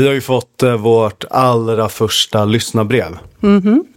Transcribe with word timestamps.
Vi 0.00 0.06
har 0.06 0.14
ju 0.14 0.20
fått 0.20 0.62
eh, 0.62 0.72
vårt 0.72 1.24
allra 1.30 1.88
första 1.88 2.44
lyssnarbrev. 2.44 3.18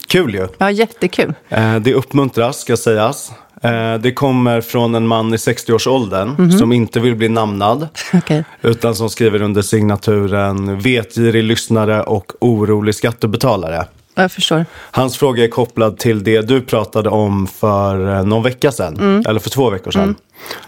Kul 0.08 0.34
ju. 0.34 0.48
Ja, 0.58 0.72
jättekul. 0.72 1.34
Eh, 1.50 1.76
det 1.76 1.94
uppmuntras, 1.94 2.60
ska 2.60 2.78
sägas. 2.78 3.32
Eh, 3.62 3.94
det 3.94 4.12
kommer 4.12 4.62
från 4.62 4.96
en 4.96 5.08
man 5.08 5.34
i 5.34 5.38
60-årsåldern 5.38 6.52
som 6.52 6.72
inte 6.72 7.00
vill 7.00 7.16
bli 7.16 7.30
namnad. 7.30 7.88
Okej. 8.14 8.44
Utan 8.62 8.96
som 8.96 9.10
skriver 9.10 9.42
under 9.42 9.62
signaturen 9.62 10.80
vetgirig 10.80 11.44
lyssnare 11.44 12.04
och 12.04 12.32
orolig 12.40 12.96
skattebetalare. 12.96 13.86
Jag 14.16 14.32
förstår. 14.32 14.66
Hans 14.92 15.18
fråga 15.18 15.44
är 15.44 15.48
kopplad 15.48 15.98
till 15.98 16.24
det 16.24 16.42
du 16.42 16.62
pratade 16.62 17.10
om 17.10 17.48
för 17.48 18.24
någon 18.24 18.44
vecka 18.44 18.72
sedan. 18.72 18.98
Mm. 18.98 19.24
Eller 19.28 19.40
för 19.40 19.50
två 19.50 19.70
veckor 19.70 19.92
sedan. 19.92 20.16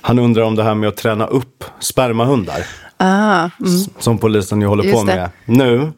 Han 0.01 0.19
undrar 0.19 0.43
om 0.43 0.55
det 0.55 0.63
här 0.63 0.75
med 0.75 0.89
att 0.89 0.97
träna 0.97 1.27
upp 1.27 1.63
spermahundar. 1.79 2.65
Ah, 2.97 3.49
mm. 3.59 3.79
Som 3.99 4.17
polisen 4.17 4.61
ju 4.61 4.67
håller 4.67 4.83
Just 4.83 4.95
på 4.95 5.03
det. 5.03 5.15
med 5.15 5.29
nu. 5.45 5.91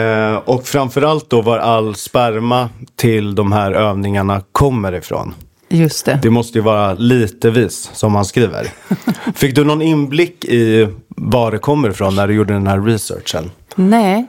Eh, 0.00 0.36
och 0.36 0.66
framförallt 0.66 1.30
då 1.30 1.42
var 1.42 1.58
all 1.58 1.94
sperma 1.94 2.68
till 2.96 3.34
de 3.34 3.52
här 3.52 3.72
övningarna 3.72 4.42
kommer 4.52 4.92
ifrån. 4.94 5.34
just 5.68 6.04
det. 6.06 6.18
Det 6.22 6.30
måste 6.30 6.58
ju 6.58 6.62
vara 6.64 6.94
litevis 6.94 7.90
som 7.92 8.14
han 8.14 8.24
skriver. 8.24 8.66
Fick 9.34 9.54
du 9.54 9.64
någon 9.64 9.82
inblick 9.82 10.44
i 10.44 10.88
var 11.08 11.50
det 11.50 11.58
kommer 11.58 11.90
ifrån 11.90 12.14
när 12.16 12.28
du 12.28 12.34
gjorde 12.34 12.54
den 12.54 12.66
här 12.66 12.80
researchen? 12.80 13.50
Nej, 13.74 14.26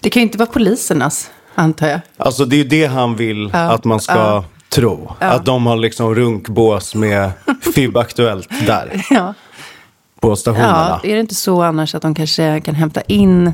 det 0.00 0.10
kan 0.10 0.20
ju 0.20 0.24
inte 0.26 0.38
vara 0.38 0.50
polisernas, 0.50 1.30
antar 1.54 1.86
jag. 1.88 2.00
Alltså 2.16 2.44
det 2.44 2.56
är 2.56 2.58
ju 2.58 2.64
det 2.64 2.86
han 2.86 3.16
vill 3.16 3.50
Ja, 3.52 3.58
att 3.58 3.84
man 3.84 4.00
ska 4.00 4.14
ja. 4.14 4.44
tro. 4.68 5.12
Ja. 5.20 5.26
Att 5.26 5.44
de 5.44 5.66
har 5.66 5.76
liksom 5.76 6.14
runkbås 6.14 6.94
med 6.94 7.30
FIB 7.74 7.96
Aktuellt 7.96 8.48
där. 8.66 9.04
På 10.28 10.36
stationerna. 10.36 11.00
ja, 11.02 11.08
är 11.10 11.14
det 11.14 11.20
inte 11.20 11.34
så 11.34 11.62
annars 11.62 11.94
att 11.94 12.02
de 12.02 12.14
kanske 12.14 12.60
kan 12.60 12.74
hämta 12.74 13.00
in 13.00 13.52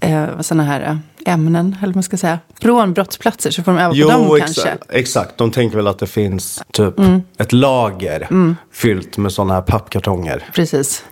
eh, 0.00 0.24
sådana 0.40 0.62
här 0.64 0.80
eh, 0.80 1.32
ämnen, 1.34 1.76
eller 1.82 1.94
man 1.94 2.02
ska 2.02 2.16
säga, 2.16 2.38
från 2.60 2.92
brottsplatser 2.92 3.50
så 3.50 3.62
får 3.62 3.72
de 3.72 3.78
öva 3.78 3.94
på 3.94 4.10
dem 4.10 4.26
Jo, 4.30 4.36
kanske. 4.40 4.76
exakt. 4.88 5.38
De 5.38 5.50
tänker 5.50 5.76
väl 5.76 5.86
att 5.86 5.98
det 5.98 6.06
finns 6.06 6.62
typ 6.72 6.98
Mm. 6.98 7.22
ett 7.38 7.52
lager 7.52 8.28
fyllt 8.72 9.16
med 9.16 9.32
sådana 9.32 9.54
här 9.54 9.62
pappkartonger. 9.62 10.44
Precis. 10.54 11.04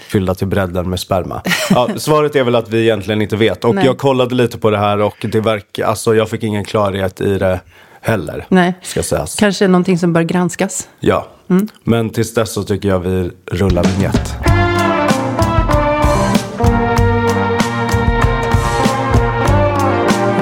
Fyllda 0.00 0.34
till 0.34 0.46
bredden 0.46 0.90
med 0.90 1.00
sperma. 1.00 1.42
Ja, 1.70 1.88
svaret 1.96 2.36
är 2.36 2.44
väl 2.44 2.54
att 2.54 2.68
vi 2.68 2.82
egentligen 2.82 3.22
inte 3.22 3.36
vet. 3.36 3.64
Och 3.64 3.74
Nej. 3.74 3.86
jag 3.86 3.98
kollade 3.98 4.34
lite 4.34 4.58
på 4.58 4.70
det 4.70 4.78
här 4.78 4.98
och 5.00 5.26
det 5.32 5.40
verkar, 5.40 5.84
alltså 5.84 6.14
jag 6.14 6.28
fick 6.30 6.42
ingen 6.42 6.64
klarhet 6.64 7.20
i 7.20 7.38
det 7.38 7.60
heller. 8.02 8.46
Nej. 8.48 8.74
Ska 8.82 9.02
sägas. 9.02 9.36
Kanske 9.36 9.68
någonting 9.68 9.98
som 9.98 10.12
bör 10.12 10.22
granskas. 10.22 10.88
Ja. 11.00 11.26
Mm. 11.50 11.68
Men 11.84 12.10
tills 12.10 12.34
dess 12.34 12.52
så 12.52 12.62
tycker 12.62 12.88
jag 12.88 12.98
vi 13.00 13.30
rullar 13.46 13.84
vignett. 13.84 14.34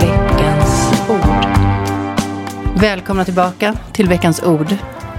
Veckans 0.00 0.92
ord. 1.10 2.80
Välkomna 2.80 3.24
tillbaka 3.24 3.74
till 3.92 4.08
veckans 4.08 4.42
ord, 4.42 4.74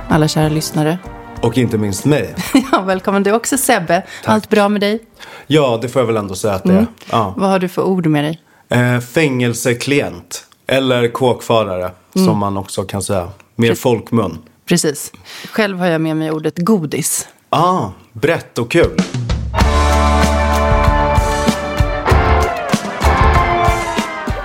alla 0.10 0.28
kära 0.28 0.50
lyssnare. 0.50 0.98
Och 1.42 1.58
inte 1.58 1.78
minst 1.78 2.06
mig. 2.06 2.36
Ja, 2.72 2.82
välkommen 2.82 3.24
du 3.24 3.32
också 3.32 3.58
Sebbe. 3.58 4.04
Allt 4.26 4.50
bra 4.50 4.70
med 4.70 4.82
dig? 4.82 5.00
Ja, 5.48 5.80
det 5.82 5.90
får 5.90 6.02
jag 6.02 6.08
väl 6.08 6.18
ändå 6.18 6.36
säga 6.36 6.54
att 6.54 6.64
det 6.64 6.70
Mm. 6.70 6.82
är. 6.84 6.88
Ja. 7.12 7.34
Vad 7.38 7.50
har 7.50 7.60
du 7.60 7.68
för 7.70 7.82
ord 7.82 8.06
med 8.06 8.24
dig? 8.24 8.42
Eh, 8.70 9.00
fängelseklient. 9.00 10.46
Eller 10.68 11.08
kåkfarare, 11.08 11.92
Mm. 12.16 12.28
som 12.28 12.38
man 12.38 12.58
också 12.58 12.84
kan 12.84 13.04
säga. 13.04 13.30
Mer 13.56 13.76
folkmun. 13.76 14.38
Precis. 14.66 15.12
Själv 15.52 15.80
har 15.80 15.88
jag 15.88 16.02
med 16.02 16.18
mig 16.18 16.32
ordet 16.32 16.58
godis. 16.58 17.28
Ah, 17.50 17.90
brett 18.14 18.58
och 18.58 18.72
kul. 18.72 18.98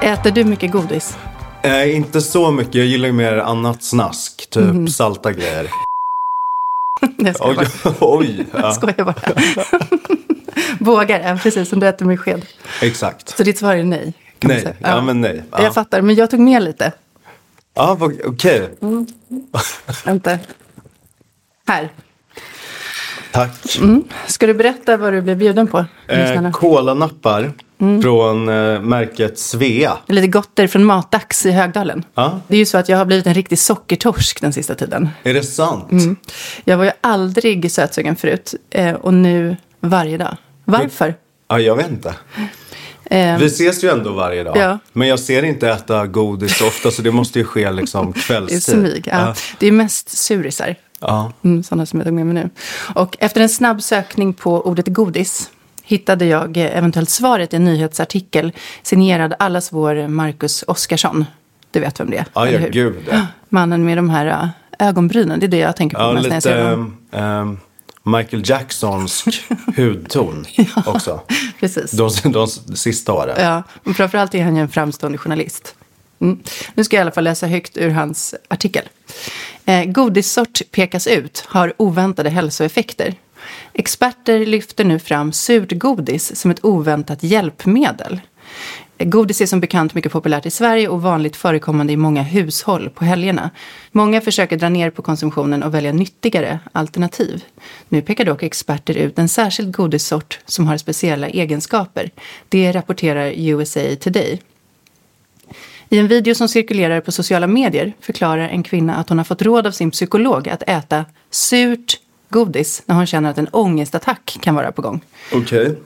Äter 0.03 0.31
du 0.31 0.45
mycket 0.45 0.73
godis? 0.73 1.17
Eh, 1.63 1.97
inte 1.97 2.21
så 2.21 2.51
mycket, 2.51 2.75
jag 2.75 2.87
gillar 2.87 3.07
ju 3.07 3.13
mer 3.13 3.37
annat 3.37 3.83
snask. 3.83 4.51
Typ 4.51 4.63
Mm. 4.63 4.89
salta 4.89 5.33
grejer. 5.33 5.67
Jag 7.17 7.37
skojar 7.37 7.59
Oj, 7.59 7.69
bara. 7.85 7.95
oj. 8.01 8.47
Ja, 8.53 8.73
skojar 8.73 9.05
bara. 9.05 9.15
Vågar, 10.81 11.21
ja, 11.21 11.39
precis 11.43 11.69
som 11.69 11.81
du 11.81 11.89
äter 11.89 12.07
med 12.07 12.21
sked. 12.21 12.47
exakt. 12.83 13.37
Så 13.37 13.43
ditt 13.43 13.59
svar 13.59 13.75
är 13.75 13.85
nej? 13.85 14.15
Nej, 14.41 14.61
säga. 14.61 14.75
ja, 14.81 15.01
men 15.01 15.21
nej. 15.21 15.43
Ja. 15.51 15.63
Jag 15.63 15.75
fattar, 15.75 16.01
men 16.03 16.15
jag 16.15 16.31
tog 16.31 16.41
med 16.41 16.63
lite. 16.63 16.93
Ja, 17.77 17.99
okej. 18.25 18.71
Vänta. 20.05 20.39
Här. 21.69 21.93
Tack. 23.33 23.79
Ska 24.27 24.47
du 24.47 24.55
berätta 24.55 24.97
vad 24.97 25.13
du 25.13 25.23
blev 25.23 25.37
bjuden 25.39 25.67
på? 25.67 25.85
Eh, 26.09 26.51
kolanappar 26.51 27.53
Mm. 27.79 28.03
från 28.03 28.49
eh, 28.49 28.81
märket 28.81 29.39
Svea. 29.39 29.99
Lite 30.07 30.27
gotter 30.27 30.67
från 30.67 30.85
Matdags 30.85 31.47
i 31.47 31.51
Högdalen. 31.51 32.05
Ja. 32.15 32.41
Det 32.49 32.55
är 32.55 32.59
ju 32.59 32.67
så 32.67 32.79
att 32.79 32.89
jag 32.89 32.99
har 32.99 33.05
blivit 33.05 33.27
en 33.27 33.35
riktig 33.35 33.59
sockertorsk 33.59 34.41
den 34.41 34.53
sista 34.53 34.75
tiden. 34.75 35.09
Är 35.23 35.35
det 35.35 35.43
sant? 35.43 35.93
Mm. 35.93 36.17
Jag 36.65 36.77
var 36.77 36.85
ju 36.85 36.91
aldrig 37.01 37.73
sötsugen 37.73 38.17
förut 38.17 38.55
eh, 38.71 38.93
och 38.95 39.15
nu 39.15 39.57
varje 39.81 40.19
dag. 40.19 40.37
Varför? 40.65 41.15
Ja, 41.49 41.59
jag 41.59 41.77
vet 41.77 41.91
inte. 41.91 42.15
Eh, 43.11 43.39
Vi 43.39 43.47
ses 43.47 43.85
ju 43.85 43.89
ändå 43.89 44.13
varje 44.13 44.45
dag. 44.45 44.57
Ja. 44.57 44.79
Men 44.93 45.09
jag 45.09 45.19
ser 45.21 45.43
inte 45.43 45.69
äta 45.71 46.07
godis 46.07 46.57
så 46.59 46.67
ofta 46.67 46.91
så 46.91 47.03
det 47.03 47.11
måste 47.11 47.39
ju 47.39 47.45
ske 47.45 47.71
liksom 47.71 48.09
I 48.17 48.21
kvällstid. 48.21 48.63
smyg. 48.63 49.09
Ja. 49.13 49.35
Det 49.59 49.67
är 49.67 49.73
mest 49.73 50.19
surisar. 50.19 50.75
Ja. 51.01 51.33
Mm, 51.45 51.63
sådana 51.63 51.87
som 51.87 51.99
jag 52.01 52.05
tog 52.07 52.15
med 52.15 52.27
mig 52.27 52.35
nu. 52.35 52.51
Och 52.95 53.17
efter 53.21 53.41
en 53.41 53.49
snabb 53.49 53.83
sökning 53.83 54.33
på 54.33 54.61
ordet 54.67 54.87
godis 54.89 55.51
hittade 55.85 56.25
jag 56.27 56.57
eh, 56.57 56.77
eventuellt 56.79 57.11
svaret 57.11 57.53
i 57.53 57.57
en 57.57 57.65
nyhetsartikel 57.65 58.53
signerad 58.83 59.35
allas 59.39 59.73
vår 59.73 60.09
Marcus 60.09 60.65
Oskarsson. 60.67 61.25
Du 61.71 61.81
vet 61.81 62.01
vem 62.01 62.11
det 62.11 62.17
är, 62.17 62.27
Ja, 62.35 62.49
ja, 62.51 62.69
gud. 62.71 62.95
Mannen 63.49 63.85
med 63.85 63.99
de 63.99 64.11
här 64.11 64.27
äh, 64.79 64.89
ögonbrynen, 64.89 65.41
det 65.41 65.47
är 65.47 65.49
det 65.49 65.57
jag 65.59 65.77
tänker 65.77 65.97
på 65.97 66.03
Ja, 66.03 66.13
mest 66.13 66.29
när 66.29 66.31
jag 66.31 66.37
lite 66.37 66.49
ser 66.51 66.65
honom. 66.71 66.97
ehm, 67.13 67.23
ehm, 67.23 67.59
Michael 68.07 68.43
Jacksonsk 68.47 69.45
hudton 69.77 70.47
också. 70.87 71.21
Precis. 71.61 71.91
De, 71.91 72.11
de 72.33 72.49
sista 72.77 73.13
åren. 73.13 73.37
Ja, 73.39 73.63
men 73.85 73.95
framförallt 73.95 74.35
är 74.35 74.45
han 74.45 74.57
ju 74.57 74.63
en 74.63 74.69
framstående 74.69 75.19
journalist. 75.19 75.75
Mm. 76.21 76.41
Nu 76.75 76.85
ska 76.85 76.97
jag 76.97 77.01
i 77.01 77.03
alla 77.03 77.13
fall 77.13 77.25
läsa 77.25 77.47
högt 77.47 77.77
ur 77.77 77.91
hans 77.91 78.35
artikel. 78.49 78.85
Eh, 79.65 79.85
godissort 79.85 80.61
pekas 80.71 81.07
ut, 81.07 81.45
har 81.47 81.75
oväntade 81.77 82.31
hälsoeffekter. 82.31 83.15
Experter 83.73 84.47
lyfter 84.47 84.85
nu 84.85 84.99
fram 84.99 85.33
surt 85.33 85.73
godis 85.73 86.37
som 86.37 86.51
ett 86.51 86.65
oväntat 86.65 87.23
hjälpmedel. 87.23 88.21
Godis 88.99 89.41
är 89.41 89.47
som 89.47 89.61
bekant 89.61 89.95
mycket 89.95 90.13
populärt 90.13 90.47
i 90.47 90.51
Sverige 90.51 90.89
och 90.89 91.03
vanligt 91.03 91.37
förekommande 91.37 91.93
i 91.93 91.97
många 91.97 92.23
hushåll 92.23 92.91
på 92.91 93.05
helgerna. 93.05 93.51
Många 93.93 94.21
försöker 94.21 94.57
dra 94.57 94.69
ner 94.69 94.91
på 94.91 95.03
konsumtionen 95.03 95.63
och 95.63 95.75
välja 95.75 95.93
nyttigare 95.93 96.59
alternativ. 96.73 97.45
Nu 97.89 98.03
pekar 98.03 98.25
dock 98.25 98.43
experter 98.43 98.95
ut 98.95 99.19
en 99.19 99.29
särskild 99.29 99.77
godissort 99.77 100.39
som 100.45 100.67
har 100.67 100.77
speciella 100.77 101.29
egenskaper. 101.29 102.11
Det 102.49 102.73
rapporterar 102.73 103.33
USA 103.37 103.97
Today. 104.01 104.41
I 105.89 105.99
en 105.99 106.09
video 106.09 106.35
som 106.35 106.49
cirkulerar 106.49 107.01
på 107.01 107.13
sociala 107.13 107.47
medier 107.47 107.93
förklarar 108.01 108.49
en 108.49 108.63
kvinna 108.63 108.97
att 108.97 109.09
hon 109.09 109.19
har 109.19 109.25
fått 109.25 109.43
råd 109.43 109.67
av 109.67 109.71
sin 109.71 109.91
psykolog 109.91 110.49
att 110.49 110.63
äta 110.67 111.05
surt 111.31 112.01
godis 112.29 112.83
när 112.87 112.95
hon 112.95 113.07
känner 113.07 113.31
att 113.31 113.39
en 113.39 113.49
ångestattack 113.49 114.39
kan 114.41 114.55
vara 114.55 114.73
på 114.73 114.83
gång. 114.83 115.01
Okej. 115.33 115.77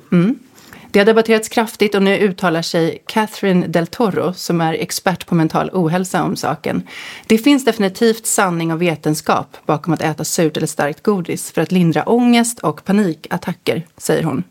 Det 0.91 0.99
har 0.99 1.07
debatterats 1.07 1.49
kraftigt 1.49 1.95
och 1.95 2.03
nu 2.03 2.19
uttalar 2.19 2.63
sig 2.63 3.03
Catherine 3.07 3.67
Del 3.67 3.87
Toro 3.87 4.33
som 4.33 4.61
är 4.61 4.73
expert 4.73 5.27
på 5.27 5.35
mental 5.35 5.71
ohälsa 5.73 6.23
om 6.23 6.37
saken. 6.37 6.83
Det 7.27 7.39
finns 7.39 7.65
definitivt 7.65 8.27
sanning 8.27 8.73
och 8.73 8.83
vetenskap 8.83 9.57
bakom 9.67 9.95
att 9.95 10.03
äta 10.03 10.25
surt 10.25 10.57
eller 10.57 10.67
starkt 10.67 11.03
godis 11.03 11.53
för 11.53 11.63
att 11.63 11.73
lindra 11.73 12.09
ångest 12.09 12.59
och 12.59 12.85
panikattacker, 12.85 13.87
säger 13.97 14.23
hon. 14.23 14.45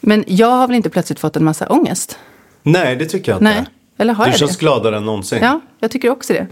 Men 0.00 0.24
jag 0.26 0.50
har 0.50 0.66
väl 0.66 0.76
inte 0.76 0.90
plötsligt 0.90 1.20
fått 1.20 1.36
en 1.36 1.44
massa 1.44 1.68
ångest? 1.68 2.18
Nej, 2.62 2.96
det 2.96 3.06
tycker 3.06 3.32
jag 3.32 3.36
inte. 3.36 3.44
Nej, 3.44 3.64
eller 3.98 4.14
har 4.14 4.24
du 4.24 4.30
jag 4.30 4.38
känns 4.38 4.56
det? 4.56 4.60
gladare 4.60 4.96
än 4.96 5.04
någonsin. 5.04 5.38
Ja, 5.42 5.60
jag 5.80 5.90
tycker 5.90 6.10
också 6.10 6.32
det. 6.32 6.46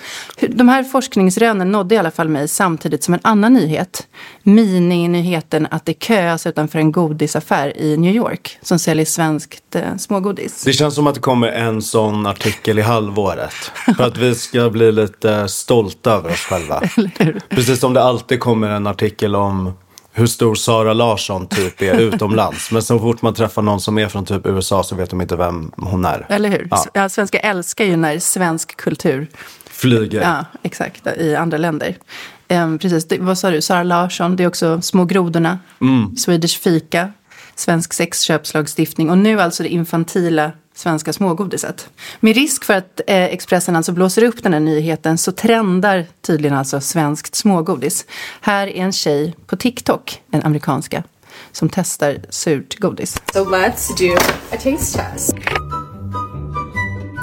De 0.49 0.69
här 0.69 0.85
forskningsrönen 0.85 1.73
nådde 1.73 1.95
i 1.95 1.99
alla 1.99 2.11
fall 2.11 2.29
mig 2.29 2.49
samtidigt 2.49 3.05
som 3.05 3.15
en 3.15 3.21
annan 3.23 3.53
nyhet. 3.55 4.07
Mininyheten 4.43 5.67
att 5.71 5.85
det 5.85 6.03
köas 6.03 6.47
utanför 6.47 6.79
en 6.79 6.93
godisaffär 6.93 7.79
i 7.79 7.97
New 7.97 8.15
York 8.15 8.59
som 8.63 8.79
säljer 8.79 9.07
svenskt 9.07 9.77
eh, 9.77 9.97
smågodis. 9.97 10.65
Det 10.65 10.73
känns 10.73 10.95
som 10.95 11.07
att 11.07 11.15
det 11.15 11.21
kommer 11.21 11.49
en 11.49 11.83
sån 11.83 12.27
artikel 12.27 12.79
i 12.79 12.83
halvåret. 12.83 13.55
För 13.97 14.05
att 14.05 14.17
vi 14.17 14.35
ska 14.35 14.71
bli 14.71 14.93
lite 14.93 15.49
stolta 15.49 16.13
över 16.13 16.31
oss 16.31 16.41
själva. 16.41 16.83
Precis 17.49 17.81
som 17.81 17.95
det 17.95 18.03
alltid 18.03 18.41
kommer 18.41 18.71
en 18.71 18.87
artikel 18.87 19.37
om 19.37 19.73
hur 20.17 20.27
stor 20.27 20.55
Sara 20.55 20.93
Larsson 20.93 21.47
typ 21.47 21.83
är 21.83 21.99
utomlands. 22.01 22.71
Men 22.71 22.83
så 22.83 22.99
fort 22.99 23.23
man 23.23 23.35
träffar 23.35 23.63
någon 23.63 23.81
som 23.81 23.99
är 23.99 24.09
från 24.09 24.25
typ 24.25 24.47
USA 24.47 24.83
så 24.83 24.95
vet 24.97 25.11
de 25.11 25.21
inte 25.21 25.37
vem 25.37 25.73
hon 25.77 26.05
är. 26.05 26.27
Eller 26.29 26.49
hur? 26.49 26.69
Ja. 26.71 26.85
Ja. 26.93 27.09
svenskar 27.09 27.41
älskar 27.45 27.85
ju 27.85 27.97
när 27.97 28.19
svensk 28.19 28.77
kultur, 28.77 29.27
Flyger. 29.71 30.21
ja 30.23 30.45
exakt, 30.63 31.07
i 31.07 31.37
andra 31.37 31.59
länder. 31.59 31.97
Ehm, 32.49 32.79
precis, 32.79 33.09
det, 33.09 33.19
vad 33.19 33.39
sa 33.39 33.51
du, 33.51 33.61
Sara 33.61 33.83
Larsson, 33.83 34.37
det 34.37 34.43
är 34.45 34.49
också 34.49 34.81
Små 34.83 35.05
grodorna, 35.05 35.59
Mm. 35.81 36.17
Swedish 36.17 36.61
fika. 36.61 37.13
svensk 37.57 37.93
sexköpslagstiftning 37.93 39.11
och 39.11 39.19
nu 39.19 39.41
alltså 39.41 39.63
det 39.63 39.69
infantila 39.69 40.53
svenska 40.75 41.13
smågodiset. 41.13 41.89
Med 42.21 42.35
risk 42.35 42.65
för 42.65 42.75
att 42.75 43.01
eh, 43.07 43.25
Expressen 43.25 43.77
alltså 43.77 43.93
blåser 43.93 44.25
upp 44.25 44.43
den 44.43 44.53
här 44.53 44.61
nyheten 44.61 45.19
så 45.19 45.33
trendar 45.33 46.07
tydligen 46.21 46.57
alltså 46.57 46.81
svenskt 46.81 47.35
smågodis. 47.35 48.07
Här 48.41 48.67
är 48.67 48.83
en 48.83 48.93
tjej 48.93 49.35
på 49.47 49.57
TikTok, 49.57 50.23
en 50.31 50.43
amerikanska, 50.43 51.03
som 51.53 51.69
testar 51.69 52.17
surt 52.31 52.79
godis. 52.79 53.17
So 53.33 53.45
let's 53.45 53.99
do 53.99 54.17
a 54.53 54.57
taste 54.63 54.99
test. 54.99 55.35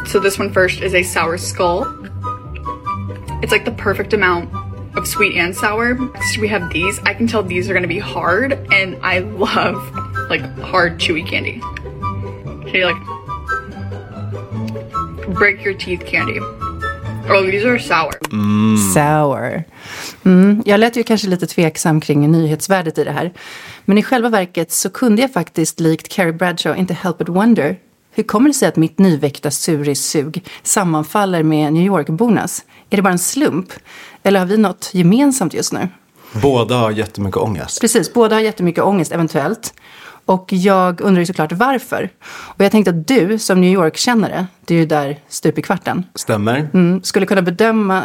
So 0.07 0.19
this 0.19 0.39
one 0.39 0.53
first 0.53 0.81
is 0.83 0.93
a 0.93 1.03
sour 1.03 1.37
skull. 1.37 1.85
It's 3.41 3.51
like 3.51 3.65
the 3.65 3.83
perfect 3.83 4.13
amount 4.13 4.49
of 4.97 5.07
sweet 5.07 5.37
and 5.37 5.55
sour. 5.55 5.93
Next 5.93 6.37
we 6.37 6.47
have 6.47 6.73
these. 6.73 6.99
I 7.05 7.13
can 7.13 7.27
tell 7.27 7.43
these 7.43 7.69
are 7.69 7.73
gonna 7.73 7.87
be 7.87 7.99
hard 7.99 8.53
and 8.53 8.97
I 9.01 9.19
love 9.19 9.77
like 10.29 10.41
hard 10.61 10.99
chewy 10.99 11.25
candy. 11.25 11.61
So 12.71 12.77
you 12.77 12.85
like 12.85 13.20
break 15.41 15.65
your 15.65 15.77
teeth 15.77 16.05
candy. 16.05 16.39
Oh, 17.29 17.51
these 17.51 17.65
are 17.65 17.79
sour. 17.79 18.13
Sour. 18.93 19.63
Mm, 20.25 20.63
jag 20.65 20.79
lät 20.79 20.95
ju 20.95 21.03
kanske 21.03 21.27
lite 21.27 21.47
tveksam 21.47 22.01
kring 22.01 22.31
nyhetsvärdet 22.31 22.97
i 22.97 23.03
det 23.03 23.11
här. 23.11 23.33
Men 23.85 23.97
i 23.97 24.03
själva 24.03 24.29
verket 24.29 24.71
så 24.71 24.89
kunde 24.89 25.21
jag 25.21 25.33
faktiskt 25.33 25.79
likt 25.79 26.07
Carrie 26.09 26.33
Bradshaw 26.33 26.79
inte 26.79 26.93
help 26.93 27.17
but 27.17 27.29
wonder. 27.29 27.77
Hur 28.11 28.23
kommer 28.23 28.49
det 28.49 28.53
sig 28.53 28.67
att 28.67 28.75
mitt 28.75 28.99
nyväckta 28.99 29.51
surissug 29.51 30.43
sammanfaller 30.63 31.43
med 31.43 31.73
New 31.73 31.85
York-bornas? 31.85 32.63
Är 32.89 32.95
det 32.95 33.01
bara 33.01 33.13
en 33.13 33.19
slump? 33.19 33.73
Eller 34.23 34.39
har 34.39 34.47
vi 34.47 34.57
något 34.57 34.89
gemensamt 34.93 35.53
just 35.53 35.73
nu? 35.73 35.89
Båda 36.41 36.75
har 36.75 36.91
jättemycket 36.91 37.37
ångest. 37.37 37.81
Precis, 37.81 38.13
båda 38.13 38.35
har 38.35 38.41
jättemycket 38.41 38.83
ångest 38.83 39.11
eventuellt. 39.11 39.73
Och 40.31 40.53
jag 40.53 41.01
undrar 41.01 41.19
ju 41.19 41.25
såklart 41.25 41.51
varför. 41.51 42.09
Och 42.23 42.63
jag 42.63 42.71
tänkte 42.71 42.89
att 42.91 43.07
du 43.07 43.39
som 43.39 43.61
New 43.61 43.73
York-kännare, 43.73 44.47
det 44.65 44.73
är 44.75 44.79
ju 44.79 44.85
där 44.85 45.19
stup 45.27 45.57
i 45.57 45.61
kvarten, 45.61 46.03
Stämmer? 46.15 46.69
mm, 46.73 47.03
skulle 47.03 47.25
kunna 47.25 47.41
bedöma 47.41 48.03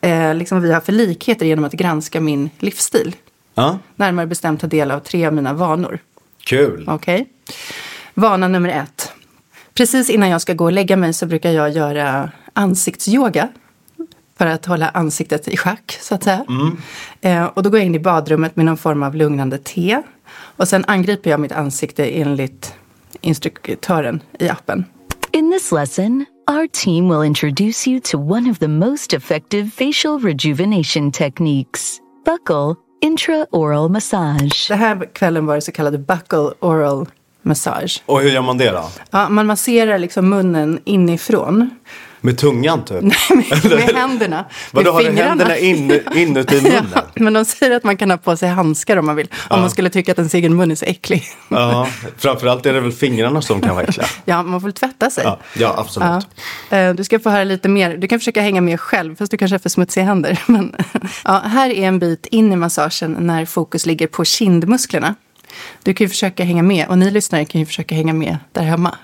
eh, 0.00 0.34
liksom 0.34 0.58
vad 0.58 0.66
vi 0.68 0.72
har 0.72 0.80
för 0.80 0.92
likheter 0.92 1.46
genom 1.46 1.64
att 1.64 1.72
granska 1.72 2.20
min 2.20 2.50
livsstil. 2.58 3.16
Ja, 3.54 3.78
Närmare 3.96 4.26
bestämt 4.26 4.60
ta 4.60 4.66
del 4.66 4.90
av 4.90 5.00
tre 5.00 5.26
av 5.26 5.32
mina 5.32 5.52
vanor. 5.52 5.98
kul. 6.44 6.84
Okej? 6.88 7.26
Vana 8.14 8.48
nummer 8.48 8.68
ett. 8.68 9.12
Precis 9.74 10.10
innan 10.10 10.28
jag 10.28 10.40
ska 10.40 10.54
gå 10.54 10.64
och 10.64 10.72
lägga 10.72 10.96
mig 10.96 11.12
så 11.12 11.26
brukar 11.26 11.50
jag 11.50 11.70
göra 11.70 12.30
ansiktsyoga. 12.52 13.48
För 14.38 14.46
att 14.46 14.66
hålla 14.66 14.88
ansiktet 14.88 15.48
i 15.48 15.56
schack, 15.56 15.98
så 16.00 16.14
att 16.14 16.22
säga. 16.22 16.44
Eh, 17.20 17.44
och 17.44 17.62
då 17.62 17.70
går 17.70 17.78
jag 17.80 17.86
in 17.86 17.94
i 17.94 17.98
badrummet 17.98 18.56
med 18.56 18.66
någon 18.66 18.76
form 18.76 19.02
av 19.02 19.14
lugnande 19.14 19.58
te. 19.58 20.02
Och 20.56 20.68
sen 20.68 20.84
angriper 20.86 21.30
jag 21.30 21.40
mitt 21.40 21.52
ansikte 21.52 22.04
enligt 22.20 22.74
instruktören 23.20 24.22
i 24.38 24.48
appen. 24.48 24.84
In 25.32 25.52
this 25.52 25.72
lesson, 25.72 26.24
our 26.50 26.66
team 26.84 27.08
will 27.08 27.26
introduce 27.26 27.90
you 27.90 28.00
to 28.00 28.18
one 28.18 28.50
of 28.50 28.58
the 28.58 28.68
most 28.68 29.12
effective 29.12 29.70
facial 29.70 30.20
rejuvenation 30.20 31.12
techniques 31.12 32.00
buckle 32.24 32.74
intraoral 33.00 33.88
massage. 33.88 34.68
Den 34.68 34.78
här 34.78 35.14
kvällen 35.14 35.46
var 35.46 35.54
det 35.54 35.60
så 35.60 35.72
kallade 35.72 35.98
buckle 35.98 36.50
oral 36.60 37.06
massage. 37.42 38.02
Och 38.06 38.20
hur 38.20 38.30
gör 38.30 38.42
man 38.42 38.58
det 38.58 38.70
då? 38.70 38.88
Ja, 39.10 39.28
man 39.28 39.46
masserar 39.46 39.98
liksom 39.98 40.28
munnen 40.28 40.80
inifrån. 40.84 41.70
Med 42.24 42.38
tungan 42.38 42.84
typ? 42.84 43.02
med 43.64 43.94
händerna. 43.94 44.44
Vadå, 44.72 44.84
med 44.84 44.92
har 44.92 45.00
du 45.00 45.06
fingrarna. 45.06 45.28
händerna 45.28 45.56
in, 45.58 46.00
inuti 46.14 46.54
munnen? 46.62 46.86
Ja, 46.94 47.02
men 47.14 47.32
de 47.32 47.44
säger 47.44 47.76
att 47.76 47.84
man 47.84 47.96
kan 47.96 48.10
ha 48.10 48.16
på 48.16 48.36
sig 48.36 48.48
handskar 48.48 48.96
om 48.96 49.06
man 49.06 49.16
vill. 49.16 49.28
Om 49.50 49.60
man 49.60 49.70
skulle 49.70 49.90
tycka 49.90 50.12
att 50.12 50.18
ens 50.18 50.34
egen 50.34 50.56
mun 50.56 50.70
är 50.70 50.74
så 50.74 50.84
äcklig. 50.84 51.22
Ja, 51.48 51.88
framförallt 52.18 52.66
är 52.66 52.72
det 52.72 52.80
väl 52.80 52.92
fingrarna 52.92 53.42
som 53.42 53.60
kan 53.60 53.74
vara 53.74 53.84
äckliga. 53.84 54.06
Ja, 54.24 54.42
man 54.42 54.60
får 54.60 54.68
väl 54.68 54.72
tvätta 54.72 55.10
sig. 55.10 55.24
Ja, 55.24 55.38
ja 55.58 55.74
absolut. 55.78 56.26
Ja. 56.70 56.76
Eh, 56.76 56.94
Du 56.94 57.04
ska 57.04 57.18
få 57.18 57.30
höra 57.30 57.44
lite 57.44 57.68
mer. 57.68 57.96
Du 57.96 58.08
kan 58.08 58.18
försöka 58.18 58.40
hänga 58.42 58.60
med 58.60 58.80
själv, 58.80 59.16
fast 59.16 59.30
du 59.30 59.36
kanske 59.36 59.54
har 59.54 59.58
för 59.58 59.68
smutsiga 59.68 60.04
händer. 60.04 60.42
Men, 60.46 60.74
ja, 61.24 61.42
här 61.46 61.70
är 61.70 61.88
en 61.88 61.98
bit 61.98 62.26
in 62.26 62.52
i 62.52 62.56
massagen 62.56 63.16
när 63.20 63.44
fokus 63.44 63.86
ligger 63.86 64.06
på 64.06 64.24
kindmusklerna. 64.24 65.14
Du 65.82 65.94
kan 65.94 66.04
ju 66.04 66.08
försöka 66.08 66.44
hänga 66.44 66.62
med 66.62 66.88
och 66.88 66.98
ni 66.98 67.10
lyssnare 67.10 67.44
kan 67.44 67.60
ju 67.60 67.66
försöka 67.66 67.94
hänga 67.94 68.12
med 68.12 68.38
där 68.52 68.62
hemma. 68.62 68.94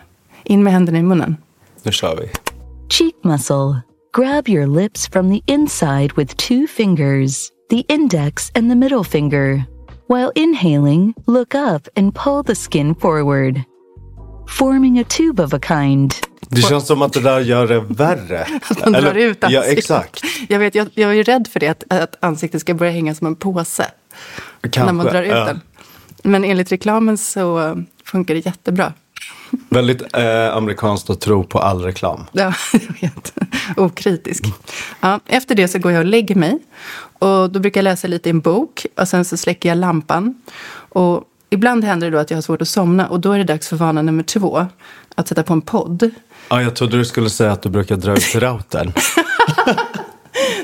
In 0.44 0.62
med 0.62 0.72
händerna 0.72 0.98
i 0.98 1.02
munnen. 1.02 1.36
Nu 1.82 1.92
kör 1.92 2.16
vi. 2.16 2.28
Cheek 2.90 3.14
muscle. 3.24 3.82
Grab 4.12 4.48
your 4.48 4.66
lips 4.66 5.06
from 5.06 5.30
the 5.30 5.42
inside 5.46 6.12
with 6.16 6.36
two 6.36 6.66
fingers, 6.66 7.52
the 7.68 7.84
index 7.88 8.50
and 8.54 8.68
the 8.68 8.74
middle 8.74 9.04
finger. 9.04 9.64
While 10.08 10.32
inhaling, 10.34 11.14
look 11.26 11.54
up 11.54 11.88
and 11.96 12.12
pull 12.12 12.42
the 12.42 12.54
skin 12.54 12.94
forward, 12.94 13.64
forming 14.48 14.98
a 14.98 15.04
tube 15.04 15.38
of 15.38 15.52
a 15.54 15.60
kind. 15.60 16.14
Det 16.48 16.62
känns 16.62 16.86
som 16.86 17.02
att 17.02 17.12
det 17.12 17.20
där 17.20 17.40
gör 17.40 17.66
det 17.66 17.80
värre. 17.80 18.46
Man 18.84 18.92
drar 18.92 19.14
ut 19.14 19.38
Ja, 19.40 19.46
ansiktet. 19.46 19.78
exakt. 19.78 20.22
Jag, 20.48 20.58
vet, 20.58 20.74
jag, 20.74 20.88
jag 20.94 21.10
är 21.10 21.14
ju 21.14 21.22
rädd 21.22 21.48
för 21.48 21.60
det, 21.60 21.68
att, 21.68 21.84
att 21.92 22.16
ansiktet 22.20 22.60
ska 22.60 22.74
börja 22.74 22.92
hänga 22.92 23.14
som 23.14 23.26
en 23.26 23.36
påse. 23.36 23.86
Kanske. 24.60 24.84
När 24.84 24.92
man 24.92 25.06
drar 25.06 25.22
ut 25.22 25.30
ja. 25.30 25.44
den. 25.44 25.60
Men 26.22 26.44
enligt 26.44 26.72
reklamen 26.72 27.18
så 27.18 27.76
funkar 28.04 28.34
det 28.34 28.46
jättebra. 28.46 28.92
Väldigt 29.68 30.16
eh, 30.16 30.56
amerikanskt 30.56 31.10
att 31.10 31.20
tro 31.20 31.44
på 31.44 31.58
all 31.58 31.82
reklam. 31.82 32.24
Ja, 32.32 32.54
jag 32.72 33.00
vet. 33.00 33.32
Okritisk. 33.76 34.44
Ja, 35.00 35.20
efter 35.26 35.54
det 35.54 35.68
så 35.68 35.78
går 35.78 35.92
jag 35.92 36.00
och 36.00 36.06
lägger 36.06 36.34
mig. 36.34 36.58
Och 37.18 37.50
då 37.50 37.60
brukar 37.60 37.78
jag 37.78 37.84
läsa 37.84 38.08
lite 38.08 38.28
i 38.28 38.30
en 38.30 38.40
bok. 38.40 38.86
Och 38.96 39.08
sen 39.08 39.24
så 39.24 39.36
släcker 39.36 39.68
jag 39.68 39.78
lampan. 39.78 40.34
Och 40.72 41.24
ibland 41.50 41.84
händer 41.84 42.10
det 42.10 42.16
då 42.16 42.20
att 42.20 42.30
jag 42.30 42.36
har 42.36 42.42
svårt 42.42 42.62
att 42.62 42.68
somna. 42.68 43.08
Och 43.08 43.20
då 43.20 43.32
är 43.32 43.38
det 43.38 43.44
dags 43.44 43.68
för 43.68 43.76
vana 43.76 44.02
nummer 44.02 44.22
två. 44.22 44.66
Att 45.14 45.28
sätta 45.28 45.42
på 45.42 45.52
en 45.52 45.62
podd. 45.62 46.10
Ja, 46.48 46.62
jag 46.62 46.76
trodde 46.76 46.96
du 46.96 47.04
skulle 47.04 47.30
säga 47.30 47.52
att 47.52 47.62
du 47.62 47.68
brukar 47.68 47.96
dra 47.96 48.12
ut 48.12 48.34
routern. 48.34 48.92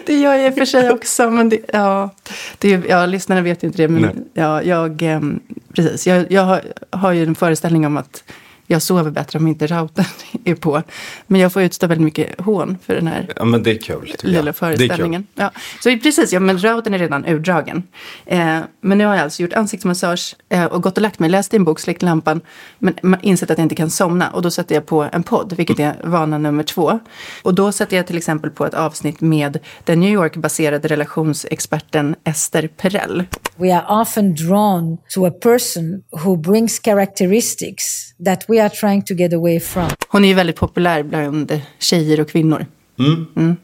Det 0.06 0.14
gör 0.14 0.34
jag 0.34 0.46
i 0.46 0.50
och 0.50 0.54
för 0.54 0.64
sig 0.64 0.90
också. 0.90 1.30
Men 1.30 1.48
det, 1.48 1.60
ja, 1.72 2.10
det, 2.58 2.68
ja, 2.68 3.06
lyssnarna 3.06 3.40
vet 3.40 3.62
ju 3.62 3.66
inte 3.66 3.82
det. 3.82 3.88
Nej. 3.88 4.00
Men 4.00 4.24
ja, 4.34 4.62
jag, 4.62 5.02
ehm, 5.02 5.40
precis, 5.74 6.06
jag, 6.06 6.32
jag 6.32 6.42
har, 6.42 6.62
har 6.90 7.12
ju 7.12 7.22
en 7.22 7.34
föreställning 7.34 7.86
om 7.86 7.96
att 7.96 8.24
jag 8.66 8.82
sover 8.82 9.10
bättre 9.10 9.38
om 9.38 9.48
inte 9.48 9.66
routern 9.66 10.04
är 10.44 10.54
på. 10.54 10.82
Men 11.26 11.40
jag 11.40 11.52
får 11.52 11.62
utstå 11.62 11.86
väldigt 11.86 12.04
mycket 12.04 12.40
hån 12.40 12.78
för 12.82 12.94
den 12.94 13.06
här 13.06 13.32
Ja, 13.36 13.44
men 13.44 13.62
det 13.62 13.70
är 13.70 13.78
kul. 13.78 14.14
jag. 14.22 14.30
lilla 14.30 14.42
Det 14.42 14.48
är 14.48 14.52
föreställningen. 14.52 15.26
Ja. 15.34 15.50
Så 15.82 15.98
precis, 15.98 16.32
ja, 16.32 16.40
men 16.40 16.58
routern 16.58 16.94
är 16.94 16.98
redan 16.98 17.26
urdragen. 17.26 17.82
Eh, 18.26 18.58
men 18.80 18.98
nu 18.98 19.04
har 19.06 19.14
jag 19.14 19.24
alltså 19.24 19.42
gjort 19.42 19.52
ansiktsmassage 19.52 20.36
eh, 20.48 20.64
och 20.64 20.82
gått 20.82 20.96
och 20.96 21.02
lagt 21.02 21.18
mig, 21.18 21.30
läst 21.30 21.54
i 21.54 21.56
en 21.56 21.64
bok, 21.64 21.80
släckt 21.80 22.02
lampan, 22.02 22.40
men 22.78 23.16
insett 23.22 23.50
att 23.50 23.58
jag 23.58 23.64
inte 23.64 23.74
kan 23.74 23.90
somna. 23.90 24.30
Och 24.30 24.42
då 24.42 24.50
sätter 24.50 24.74
jag 24.74 24.86
på 24.86 25.08
en 25.12 25.22
podd, 25.22 25.52
vilket 25.56 25.80
är 25.80 25.96
vana 26.04 26.38
nummer 26.38 26.62
två. 26.62 27.00
Och 27.42 27.54
då 27.54 27.72
sätter 27.72 27.96
jag 27.96 28.06
till 28.06 28.16
exempel 28.16 28.50
på 28.50 28.66
ett 28.66 28.74
avsnitt 28.74 29.20
med 29.20 29.58
den 29.84 30.00
New 30.00 30.12
York-baserade 30.12 30.88
relationsexperten 30.88 32.16
Esther 32.24 32.68
Perel. 32.68 33.24
We 33.56 33.76
are 33.76 34.00
often 34.02 34.34
drawn 34.34 34.98
to 35.14 35.26
a 35.26 35.30
person 35.30 36.02
who 36.24 36.36
brings 36.36 36.80
characteristics 36.82 38.05
that 38.24 38.44
we 38.48 38.62
are 38.62 38.68
trying 38.68 39.02
to 39.02 39.14
get 39.14 39.32
away 39.32 39.60
from. 39.60 39.88
Hon 40.08 40.24
är 40.24 40.28
ju 40.28 40.34
väldigt 40.34 40.56
populär 40.56 41.02
bland 41.02 41.60
tjejer 41.78 42.20
och 42.20 42.28
kvinnor. 42.28 42.66
Mm. 42.98 43.56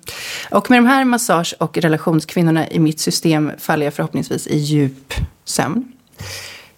Och 0.50 0.70
med 0.70 0.78
de 0.78 0.86
här 0.86 1.04
massage 1.04 1.54
och 1.58 1.78
relationskvinnorna 1.78 2.68
i 2.68 2.78
mitt 2.78 3.00
system 3.00 3.52
faller 3.58 3.86
jag 3.86 3.94
förhoppningsvis 3.94 4.46
i 4.46 4.58
djup 4.58 5.14
sömn. 5.44 5.92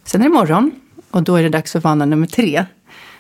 Sen 0.05 0.21
är 0.21 0.25
det 0.25 0.35
morgon 0.35 0.71
och 1.11 1.23
då 1.23 1.37
är 1.37 1.43
det 1.43 1.49
dags 1.49 1.73
för 1.73 1.81
vana 1.81 2.07
nummer 2.07 2.27
tre. 2.27 2.65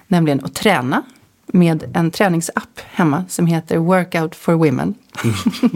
Nämligen 0.06 0.44
att 0.44 0.54
träna 0.54 1.02
med 1.46 1.96
en 1.96 2.10
träningsapp 2.10 2.80
hemma 2.86 3.24
som 3.28 3.46
heter 3.46 3.78
Workout 3.78 4.34
for 4.34 4.52
Women. 4.52 4.94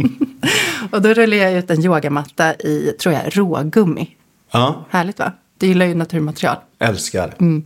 och 0.91 1.03
då 1.03 1.09
rullar 1.09 1.37
jag 1.37 1.53
ut 1.53 1.71
en 1.71 1.85
yogamatta 1.85 2.55
i, 2.55 2.95
tror 3.01 3.15
jag, 3.15 3.39
rågummi. 3.39 4.17
Ja, 4.51 4.87
Härligt 4.91 5.19
va? 5.19 5.33
Du 5.59 5.67
gillar 5.67 5.87
ju 5.87 5.95
naturmaterial. 5.95 6.57
älskar. 6.79 7.35
Mm. 7.41 7.65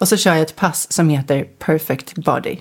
Och 0.00 0.08
så 0.08 0.16
kör 0.16 0.32
jag 0.32 0.40
ett 0.42 0.56
pass 0.56 0.92
som 0.92 1.08
heter 1.08 1.44
Perfect 1.58 2.14
Body. 2.14 2.58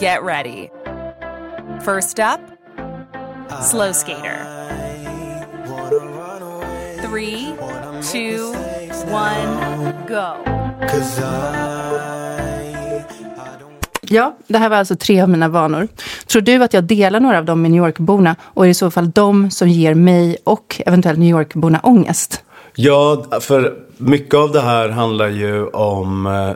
Get 0.00 0.22
ready. 0.22 0.68
First 1.84 2.18
up, 2.18 2.40
slow 3.62 3.92
skater. 3.92 4.58
Three, 7.02 7.54
two, 8.12 8.54
one, 9.10 9.92
go. 10.08 10.36
Ja, 14.10 14.36
det 14.46 14.58
här 14.58 14.68
var 14.68 14.76
alltså 14.76 14.96
tre 14.96 15.20
av 15.20 15.28
mina 15.28 15.48
vanor. 15.48 15.88
Tror 16.26 16.42
du 16.42 16.62
att 16.62 16.74
jag 16.74 16.84
delar 16.84 17.20
några 17.20 17.38
av 17.38 17.44
dem 17.44 17.62
med 17.62 17.70
New 17.70 17.84
York-borna? 17.84 18.36
Och 18.42 18.64
är 18.64 18.66
det 18.66 18.70
i 18.70 18.74
så 18.74 18.90
fall 18.90 19.10
de 19.10 19.50
som 19.50 19.68
ger 19.68 19.94
mig 19.94 20.36
och 20.44 20.82
eventuellt 20.86 21.18
New 21.18 21.30
York-borna 21.30 21.80
ångest? 21.82 22.42
Ja, 22.74 23.24
för 23.40 23.74
mycket 23.96 24.34
av 24.34 24.52
det 24.52 24.60
här 24.60 24.88
handlar 24.88 25.28
ju 25.28 25.66
om 25.66 26.26
eh, 26.26 26.50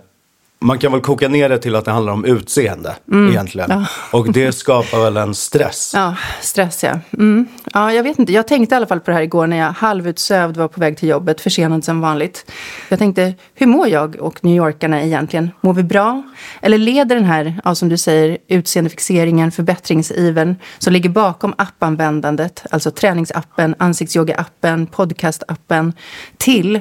man 0.62 0.78
kan 0.78 0.92
väl 0.92 1.00
koka 1.00 1.28
ner 1.28 1.48
det 1.48 1.58
till 1.58 1.76
att 1.76 1.84
det 1.84 1.90
handlar 1.90 2.12
om 2.12 2.24
utseende 2.24 2.94
egentligen. 3.30 3.84
Och 4.10 4.32
det 4.32 4.52
skapar 4.52 5.04
väl 5.04 5.16
en 5.16 5.34
stress. 5.34 5.92
Ja, 5.94 6.14
stress 6.40 6.84
ja. 6.84 6.98
Mm. 7.12 7.46
Ja, 7.72 7.92
jag 7.92 8.02
vet 8.02 8.18
inte. 8.18 8.32
Jag 8.32 8.48
tänkte 8.48 8.74
i 8.74 8.76
alla 8.76 8.86
fall 8.86 9.00
på 9.00 9.10
det 9.10 9.14
här 9.14 9.22
igår 9.22 9.46
när 9.46 9.56
jag 9.56 9.72
halvutsövd 9.72 10.56
var 10.56 10.68
på 10.68 10.80
väg 10.80 10.96
till 10.96 11.08
jobbet, 11.08 11.40
försenad 11.40 11.84
som 11.84 12.00
vanligt. 12.00 12.50
Jag 12.88 12.98
tänkte, 12.98 13.34
hur 13.54 13.66
mår 13.66 13.88
jag 13.88 14.16
och 14.16 14.44
New 14.44 14.56
Yorkarna 14.56 15.02
egentligen? 15.02 15.50
Mår 15.60 15.74
vi 15.74 15.82
bra? 15.82 16.22
Eller 16.60 16.78
leder 16.78 17.16
den 17.16 17.24
här, 17.24 17.60
ja, 17.64 17.74
som 17.74 17.88
du 17.88 17.96
säger, 17.96 18.38
utseendefixeringen, 18.48 19.52
förbättringsivern 19.52 20.56
som 20.78 20.92
ligger 20.92 21.10
bakom 21.10 21.54
appanvändandet, 21.58 22.64
alltså 22.70 22.90
träningsappen, 22.90 23.74
ansiktsyoga-appen, 23.78 24.86
podcastappen, 24.86 25.92
till 26.36 26.80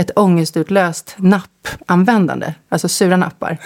ett 0.00 0.10
ångestutlöst 0.16 1.14
nappanvändande, 1.16 2.54
alltså 2.68 2.88
sura 2.88 3.16
nappar. 3.16 3.58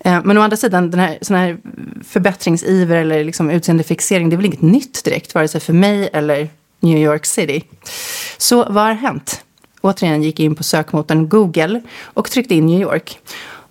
Eh, 0.00 0.20
men 0.24 0.38
å 0.38 0.40
andra 0.40 0.56
sidan, 0.56 0.90
den 0.90 1.00
här, 1.00 1.18
sån 1.22 1.36
här 1.36 1.58
förbättringsiver 2.04 2.96
eller 2.96 3.24
liksom 3.24 3.50
utseendefixering, 3.50 4.30
det 4.30 4.34
är 4.34 4.36
väl 4.36 4.46
inget 4.46 4.62
nytt 4.62 5.04
direkt, 5.04 5.34
vare 5.34 5.48
sig 5.48 5.60
för 5.60 5.72
mig 5.72 6.10
eller 6.12 6.48
New 6.80 6.98
York 6.98 7.26
City. 7.26 7.64
Så 8.38 8.56
vad 8.56 8.84
har 8.84 8.94
hänt? 8.94 9.44
Återigen 9.80 10.22
gick 10.22 10.40
jag 10.40 10.44
in 10.44 10.54
på 10.54 10.62
sökmotorn 10.62 11.28
Google 11.28 11.82
och 12.02 12.30
tryckte 12.30 12.54
in 12.54 12.66
New 12.66 12.80
York. 12.80 13.18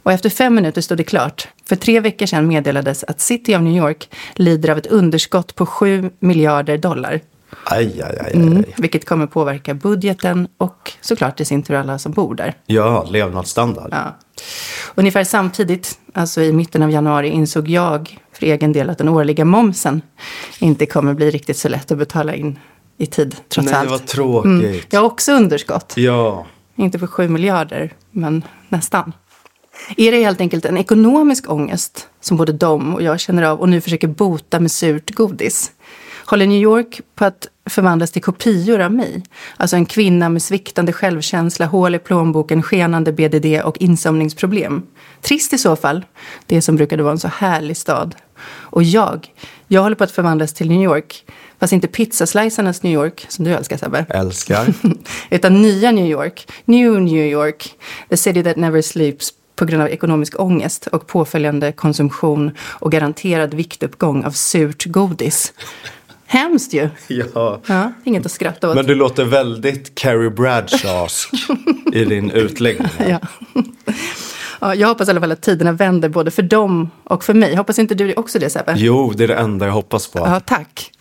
Och 0.04 0.12
efter 0.12 0.30
fem 0.30 0.56
minuter 0.56 0.82
stod 0.82 0.98
det 0.98 1.04
klart. 1.04 1.48
För 1.66 1.76
tre 1.76 2.00
veckor 2.00 2.26
sedan 2.26 2.48
meddelades 2.48 3.04
att 3.04 3.22
City 3.22 3.56
of 3.56 3.62
New 3.62 3.78
York 3.78 4.10
lider 4.36 4.70
av 4.70 4.78
ett 4.78 4.88
underskott 4.88 5.56
på 5.56 5.66
7 5.66 6.10
miljarder 6.20 6.78
dollar. 6.78 7.22
Aj, 7.64 8.02
aj, 8.02 8.18
aj. 8.26 8.34
Mm, 8.34 8.64
vilket 8.78 9.06
kommer 9.06 9.28
påverka 9.28 9.74
budgeten 9.74 10.48
och 10.58 10.92
såklart 11.02 11.42
i 11.42 11.46
sin 11.46 11.64
tur 11.64 11.76
alla 11.76 12.00
som 12.00 12.12
bor 12.12 12.36
där. 12.36 12.54
Ja, 12.66 13.08
levnadsstandard. 13.12 13.90
Ja. 13.92 14.18
Ungefär 14.96 15.24
samtidigt, 15.24 16.00
alltså 16.14 16.42
i 16.42 16.54
mitten 16.54 16.84
av 16.84 16.92
januari, 16.92 17.30
insåg 17.30 17.70
jag 17.70 18.20
för 18.34 18.46
egen 18.46 18.74
del 18.74 18.90
att 18.90 18.98
den 18.98 19.10
årliga 19.10 19.46
momsen 19.46 20.02
inte 20.60 20.86
kommer 20.86 21.14
bli 21.14 21.32
riktigt 21.32 21.58
så 21.58 21.70
lätt 21.70 21.92
att 21.92 21.98
betala 21.98 22.36
in 22.36 22.60
i 22.98 23.06
tid, 23.06 23.36
trots 23.50 23.72
Nej, 23.72 23.80
allt. 23.80 23.90
vad 23.90 24.06
tråkigt. 24.06 24.88
Jag 24.90 25.00
har 25.00 25.08
också 25.08 25.32
underskott. 25.32 25.94
Ja. 25.98 26.46
Inte 26.76 27.00
på 27.00 27.08
7 27.08 27.28
miljarder, 27.28 27.94
men 28.12 28.44
nästan. 28.70 29.14
Är 29.98 30.12
det 30.12 30.18
helt 30.18 30.42
enkelt 30.42 30.66
en 30.66 30.78
ekonomisk 30.78 31.52
ångest 31.52 32.08
som 32.22 32.38
både 32.38 32.54
de 32.54 32.96
och 32.96 33.02
jag 33.02 33.20
känner 33.20 33.44
av 33.44 33.60
och 33.60 33.70
nu 33.70 33.82
försöker 33.82 34.08
bota 34.08 34.60
med 34.60 34.72
surt 34.72 35.16
godis? 35.16 35.72
Håller 36.26 36.48
New 36.48 36.62
York 36.62 37.02
på 37.16 37.26
att 37.26 37.48
förvandlas 37.70 38.12
till 38.12 38.22
kopior 38.22 38.80
av 38.80 38.94
mig? 38.94 39.24
Alltså 39.58 39.76
en 39.76 39.86
kvinna 39.86 40.30
med 40.30 40.42
sviktande 40.42 40.94
självkänsla, 40.94 41.66
hål 41.66 41.96
i 41.96 42.00
plånboken, 42.00 42.64
skenande 42.64 43.12
BDD 43.12 43.62
och 43.64 43.78
insomningsproblem. 43.78 44.84
Trist 45.22 45.54
i 45.54 45.58
så 45.58 45.76
fall, 45.76 46.06
det 46.46 46.62
som 46.62 46.76
brukade 46.76 47.04
vara 47.04 47.12
en 47.12 47.20
så 47.20 47.28
härlig 47.28 47.78
stad. 47.78 48.16
Och 48.46 48.84
jag, 48.84 49.28
jag 49.68 49.82
håller 49.82 49.96
på 49.96 50.04
att 50.04 50.12
förvandlas 50.12 50.54
till 50.54 50.70
New 50.70 50.84
York. 50.84 51.26
Fast 51.60 51.74
inte 51.74 51.88
pizzaslicernas 51.88 52.84
New 52.84 52.94
York, 52.94 53.26
som 53.30 53.46
du 53.46 53.52
älskar 53.52 53.78
Sebbe. 53.78 54.06
Älskar. 54.10 54.74
Utan 55.30 55.62
nya 55.62 55.92
New 55.92 56.06
York, 56.06 56.52
New 56.66 57.02
New 57.02 57.26
York, 57.26 57.76
the 58.10 58.18
city 58.18 58.44
that 58.44 58.58
never 58.58 58.82
sleeps 58.82 59.34
på 59.56 59.66
grund 59.66 59.84
av 59.84 59.90
ekonomisk 59.90 60.40
ångest 60.40 60.88
och 60.88 61.08
påföljande 61.08 61.72
konsumtion 61.72 62.52
och 62.60 62.92
garanterad 62.92 63.54
viktuppgång 63.54 64.24
av 64.24 64.32
surt 64.32 64.86
godis. 64.86 65.54
Hemskt 66.34 66.74
ju. 66.74 66.90
ja. 67.08 67.62
Ja, 67.66 67.92
inget 68.04 68.26
att 68.26 68.32
skratta 68.32 68.70
åt. 68.70 68.76
Men 68.76 68.86
du 68.86 68.96
låter 68.96 69.26
väldigt 69.26 69.96
Carrie 69.96 70.30
Bradshawsk 70.30 71.30
i 71.94 72.06
din 72.06 72.32
utläggning. 72.32 72.88
Ja. 73.10 73.20
Ja, 74.62 74.76
jag 74.76 74.88
hoppas 74.88 75.08
i 75.08 75.12
alla 75.12 75.20
fall 75.20 75.32
att 75.32 75.42
tiderna 75.42 75.72
vänder 75.72 76.10
både 76.10 76.32
för 76.32 76.42
dem 76.42 76.90
och 77.04 77.24
för 77.24 77.34
mig. 77.34 77.56
Hoppas 77.56 77.80
inte 77.80 77.96
du 77.96 78.14
också 78.14 78.40
det 78.40 78.50
Sebbe? 78.50 78.74
Jo, 78.78 79.14
det 79.16 79.24
är 79.24 79.28
det 79.28 79.36
enda 79.36 79.66
jag 79.66 79.74
hoppas 79.74 80.08
på. 80.08 80.20
Ja, 80.20 80.40
tack. 80.40 80.92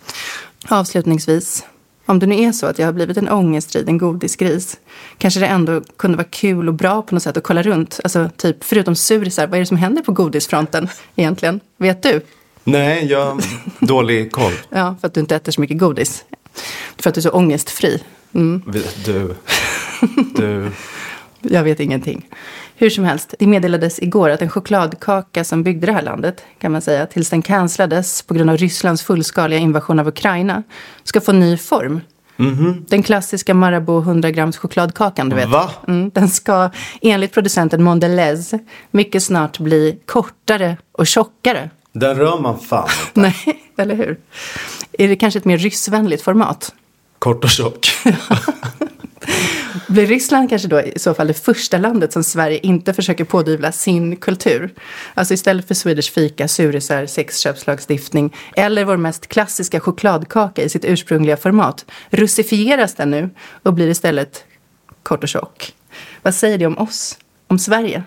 Avslutningsvis, 0.69 1.65
om 2.07 2.19
det 2.19 2.27
nu 2.27 2.41
är 2.41 2.53
så 2.53 2.67
att 2.67 2.79
jag 2.79 2.87
har 2.87 2.93
blivit 2.93 3.17
en 3.17 3.29
ångestriden 3.29 3.99
godisgris, 3.99 4.77
kanske 5.19 5.41
det 5.41 5.47
ändå 5.47 5.81
kunde 5.97 6.17
vara 6.17 6.29
kul 6.31 6.69
och 6.69 6.75
bra 6.75 7.03
på 7.03 7.15
något 7.15 7.23
sätt 7.23 7.37
att 7.37 7.45
kolla 7.45 7.63
runt. 7.63 8.01
Alltså, 8.05 8.31
typ, 8.37 8.65
förutom 8.65 8.97
surisar, 8.97 9.47
vad 9.47 9.55
är 9.55 9.61
det 9.61 9.67
som 9.67 9.77
händer 9.77 10.03
på 10.03 10.13
godisfronten 10.13 10.89
egentligen? 11.17 11.61
Vet 11.77 12.03
du? 12.03 12.21
Nej, 12.65 13.07
jag 13.07 13.25
har 13.27 13.43
dålig 13.87 14.33
koll. 14.33 14.53
Ja, 14.71 14.97
för 15.01 15.07
att 15.09 15.15
du 15.15 15.21
inte 15.21 15.37
äter 15.37 15.53
så 15.53 15.61
mycket 15.61 15.79
godis. 15.79 16.25
För 16.99 17.09
att 17.09 17.15
du 17.15 17.19
är 17.19 17.23
så 17.23 17.31
ångestfri. 17.31 18.03
Mm, 18.35 18.63
Du, 18.67 19.35
du. 20.37 20.71
jag 21.55 21.63
vet 21.65 21.81
ingenting. 21.81 22.29
Hur 22.77 22.91
som 22.91 23.05
helst, 23.05 23.35
det 23.39 23.47
meddelades 23.47 23.99
igår 24.03 24.31
att 24.31 24.43
en 24.43 24.51
chokladkaka 24.51 25.45
som 25.45 25.63
byggde 25.63 25.87
det 25.87 25.93
här 25.93 26.03
landet, 26.03 26.45
kan 26.59 26.73
man 26.73 26.83
säga, 26.83 27.07
tills 27.07 27.31
den 27.31 27.43
cancellades 27.43 28.23
på 28.23 28.35
grund 28.35 28.51
av 28.51 28.57
Rysslands 28.57 29.03
fullskaliga 29.03 29.59
invasion 29.59 29.99
av 29.99 30.09
Ukraina, 30.09 30.63
ska 31.05 31.21
få 31.21 31.33
ny 31.33 31.57
form. 31.57 32.01
Den 32.89 33.03
klassiska 33.03 33.55
Marabou 33.55 33.99
100 34.01 34.31
grams 34.31 34.57
chokladkakan, 34.57 35.29
du 35.29 35.37
vet. 35.37 35.49
Va? 35.49 35.71
Mm, 35.89 36.11
den 36.15 36.29
ska 36.29 36.71
enligt 37.03 37.33
producenten 37.33 37.83
Mondelez 37.83 38.55
mycket 38.91 39.23
snart 39.23 39.59
bli 39.59 39.99
kortare 40.07 40.77
och 40.93 41.07
tjockare. 41.07 41.71
Där 41.93 42.15
rör 42.15 42.41
man 42.41 42.59
fan 42.59 42.89
inte. 43.07 43.21
Nej, 43.21 43.63
eller 43.77 43.95
hur? 43.95 44.19
Är 44.93 45.09
det 45.09 45.17
kanske 45.17 45.39
ett 45.39 45.45
mer 45.45 45.59
ryssvänligt 45.59 46.23
format? 46.23 46.75
Kort 47.19 47.45
och 47.45 47.51
tjock. 47.51 47.91
Blir 49.89 50.07
Ryssland 50.07 50.51
kanske 50.51 50.69
då 50.69 50.81
i 50.81 50.99
så 50.99 51.15
fall 51.15 51.27
det 51.27 51.35
första 51.35 51.79
landet 51.79 52.13
som 52.13 52.25
Sverige 52.25 52.59
inte 52.59 52.95
försöker 52.95 53.25
pådyvla 53.25 53.73
sin 53.73 54.17
kultur? 54.17 54.75
Alltså 55.15 55.35
istället 55.35 55.69
för 55.69 55.75
Swedish 55.75 56.13
fika, 56.13 56.49
surisar, 56.49 57.07
sexköpslagstiftning 57.07 58.37
eller 58.57 58.85
vår 58.85 58.97
mest 58.97 59.27
klassiska 59.27 59.81
chokladkaka 59.81 60.63
i 60.63 60.69
sitt 60.69 60.85
ursprungliga 60.85 61.37
format 61.37 61.85
russifieras 62.11 62.95
den 62.95 63.11
nu 63.11 63.31
och 63.63 63.75
blir 63.75 63.89
istället 63.89 64.45
kort 65.03 65.23
och 65.23 65.29
tjock. 65.29 65.75
Vad 66.23 66.35
säger 66.35 66.59
det 66.59 66.67
om 66.67 66.79
oss? 66.79 67.19
Om 67.47 67.59
Sverige? 67.59 68.03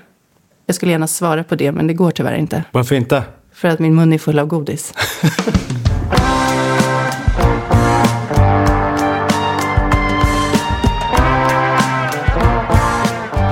Jag 0.65 0.75
skulle 0.75 0.91
gärna 0.91 1.07
svara 1.07 1.43
på 1.43 1.55
det, 1.55 1.71
men 1.71 1.87
det 1.87 1.93
går 1.93 2.11
tyvärr 2.11 2.35
inte. 2.35 2.63
Varför 2.71 2.95
inte? 2.95 3.23
För 3.55 3.67
att 3.67 3.79
min 3.79 3.95
mun 3.95 4.13
är 4.13 4.17
full 4.17 4.39
av 4.39 4.47
godis. 4.47 4.93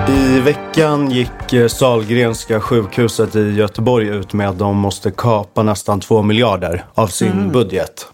I 0.10 0.39
veckan 0.39 1.12
gick 1.12 1.53
eh, 1.53 1.67
Salgrenska 1.67 2.60
sjukhuset 2.60 3.36
i 3.36 3.51
Göteborg 3.51 4.07
ut 4.07 4.33
med 4.33 4.50
att 4.50 4.60
de 4.60 4.77
måste 4.77 5.12
kapa 5.12 5.63
nästan 5.63 6.00
2 6.00 6.22
miljarder 6.22 6.83
av 6.93 7.07
sin 7.07 7.51
budget. 7.51 8.07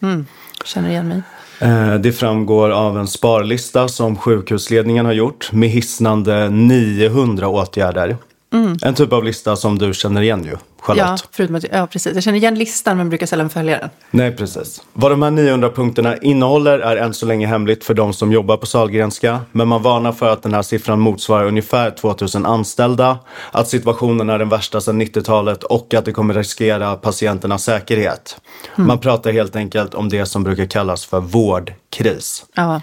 Känner 0.66 0.90
igen 0.90 1.08
mig. 1.08 1.22
Eh, 1.60 1.94
Det 1.96 2.12
framgår 2.12 2.70
av 2.70 2.98
en 3.00 3.08
sparlista 3.08 3.88
som 3.88 4.16
sjukhusledningen 4.16 5.06
har 5.06 5.14
gjort 5.14 5.52
med 5.52 5.70
hisnande 5.70 6.50
900 6.50 7.48
åtgärder. 7.48 8.18
En 8.52 8.94
typ 8.96 9.14
av 9.14 9.24
lista 9.24 9.56
som 9.56 9.78
du 9.78 9.94
känner 9.94 10.22
igen 10.22 10.44
ju, 10.44 10.58
Charlotte. 10.82 11.06
Ja, 11.06 11.18
förutom 11.32 11.56
att, 11.56 11.66
ja, 11.72 11.88
precis. 11.88 12.14
Jag 12.14 12.24
känner 12.24 12.38
igen 12.38 12.56
listan 12.56 12.98
men 12.98 13.10
brukar 13.10 13.26
sällan 13.26 13.50
följa 13.50 13.80
den. 13.80 13.90
Nej, 14.12 14.36
precis. 14.36 14.82
Vad 14.94 15.12
de 15.12 15.22
här 15.22 15.32
900 15.32 15.70
punkterna 15.70 16.18
innehåller 16.18 16.80
är 16.80 16.96
än 16.96 17.14
så 17.14 17.26
länge 17.26 17.48
hemligt 17.48 17.84
för 17.84 17.94
de 17.94 18.14
som 18.14 18.32
jobbar 18.32 18.58
på 18.58 18.66
Sahlgrenska. 18.66 19.40
Men 19.52 19.68
man 19.68 19.82
varnar 19.82 20.12
för 20.12 20.34
att 20.34 20.44
den 20.44 20.54
här 20.54 20.62
siffran 20.62 21.00
motsvarar 21.00 21.46
ungefär 21.46 21.92
2000 21.92 22.46
anställda. 22.46 23.20
Att 23.52 23.68
situationen 23.68 24.30
är 24.30 24.40
den 24.40 24.50
värsta 24.50 24.82
sedan 24.82 25.02
90-talet 25.02 25.64
och 25.64 25.94
att 25.94 26.06
det 26.06 26.12
kommer 26.12 26.34
riskera 26.34 26.96
patienternas 26.96 27.64
säkerhet. 27.64 28.42
Man 28.76 29.00
pratar 29.00 29.32
helt 29.32 29.56
enkelt 29.56 29.94
om 29.94 30.10
det 30.10 30.26
som 30.26 30.44
brukar 30.44 30.66
kallas 30.66 31.06
för 31.06 31.20
vårdkris. 31.20 32.46
Ja. 32.56 32.82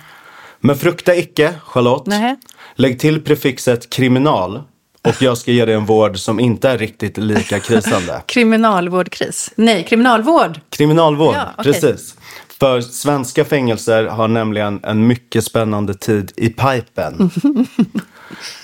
Men 0.60 0.76
frukta 0.76 1.16
icke, 1.16 1.54
Charlotte. 1.64 2.06
Nej. 2.06 2.36
Lägg 2.74 3.00
till 3.00 3.24
prefixet 3.24 3.90
kriminal 3.90 4.62
och 5.06 5.22
jag 5.22 5.38
ska 5.38 5.52
ge 5.52 5.64
dig 5.64 5.74
en 5.74 5.86
vård 5.86 6.18
som 6.18 6.40
inte 6.40 6.68
är 6.68 6.78
riktigt 6.78 7.16
lika 7.18 7.60
krisande. 7.60 8.22
Kriminalvårdkris. 8.26 9.50
Nej, 9.56 9.84
kriminalvård. 9.84 10.60
Kriminalvård, 10.70 11.34
Ja, 11.34 11.48
okej. 11.58 11.72
precis. 11.72 12.14
För 12.60 12.80
svenska 12.80 13.44
fängelser 13.44 14.04
har 14.04 14.28
nämligen 14.28 14.80
en 14.82 15.06
mycket 15.06 15.44
spännande 15.44 15.94
tid 15.94 16.32
i 16.36 16.48
pipen. 16.48 17.30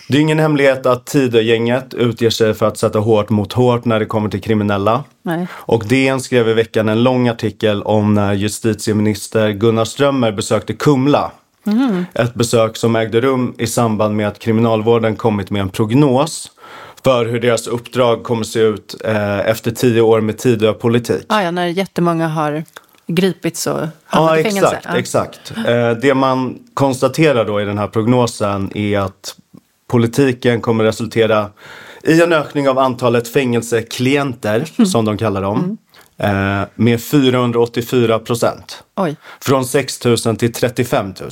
Det 0.08 0.16
är 0.18 0.20
ingen 0.20 0.38
hemlighet 0.38 0.86
att 0.86 1.06
Tidögänget 1.06 1.94
utger 1.94 2.30
sig 2.30 2.54
för 2.54 2.66
att 2.66 2.78
sätta 2.78 2.98
hårt 2.98 3.30
mot 3.30 3.52
hårt 3.52 3.84
när 3.84 4.00
det 4.00 4.06
kommer 4.06 4.28
till 4.28 4.40
kriminella. 4.42 5.04
Nej. 5.22 5.46
Och 5.52 5.84
DN 5.88 6.20
skrev 6.20 6.48
i 6.48 6.52
veckan 6.54 6.88
en 6.88 7.02
lång 7.02 7.28
artikel 7.28 7.82
om 7.82 8.14
när 8.14 8.32
justitieminister 8.32 9.50
Gunnar 9.50 9.84
Strömmer 9.84 10.32
besökte 10.32 10.72
Kumla. 10.74 11.32
Ett 12.14 12.34
besök 12.34 12.76
som 12.76 12.96
ägde 12.96 13.20
rum 13.20 13.54
i 13.58 13.66
samband 13.66 14.16
med 14.16 14.28
att 14.28 14.38
Kriminalvården 14.38 15.16
kommit 15.16 15.50
med 15.50 15.62
en 15.62 15.68
prognos 15.68 16.50
för 17.04 17.26
hur 17.26 17.40
deras 17.40 17.66
uppdrag 17.66 18.22
kommer 18.22 18.44
se 18.44 18.60
ut 18.60 18.94
eh, 19.04 19.38
efter 19.38 19.70
tio 19.70 20.00
år 20.00 20.20
med 20.20 20.38
Tidöpolitik. 20.38 21.24
Ah, 21.28 21.42
ja, 21.42 21.50
när 21.50 21.66
jättemånga 21.66 22.28
har 22.28 22.64
gripits 23.06 23.66
och 23.66 23.80
Ja, 23.80 23.88
hamnat 24.04 24.38
i 24.38 24.42
fängelse. 24.42 24.76
exakt. 24.76 24.96
exakt. 24.98 25.52
Eh, 25.68 25.90
det 25.90 26.14
man 26.14 26.58
konstaterar 26.74 27.44
då 27.44 27.60
i 27.60 27.64
den 27.64 27.78
här 27.78 27.86
prognosen 27.88 28.76
är 28.76 28.98
att 28.98 29.36
politiken 29.90 30.60
kommer 30.60 30.84
resultera 30.84 31.50
i 32.02 32.22
en 32.22 32.32
ökning 32.32 32.68
av 32.68 32.78
antalet 32.78 33.28
fängelseklienter, 33.28 34.84
som 34.84 35.04
de 35.04 35.18
kallar 35.18 35.42
dem, 35.42 35.76
eh, 36.22 36.62
med 36.74 37.02
484 37.02 38.18
procent. 38.18 38.82
Oj. 38.96 39.16
Från 39.40 39.64
6 39.64 40.04
000 40.04 40.16
till 40.16 40.52
35 40.52 41.14
000. 41.20 41.30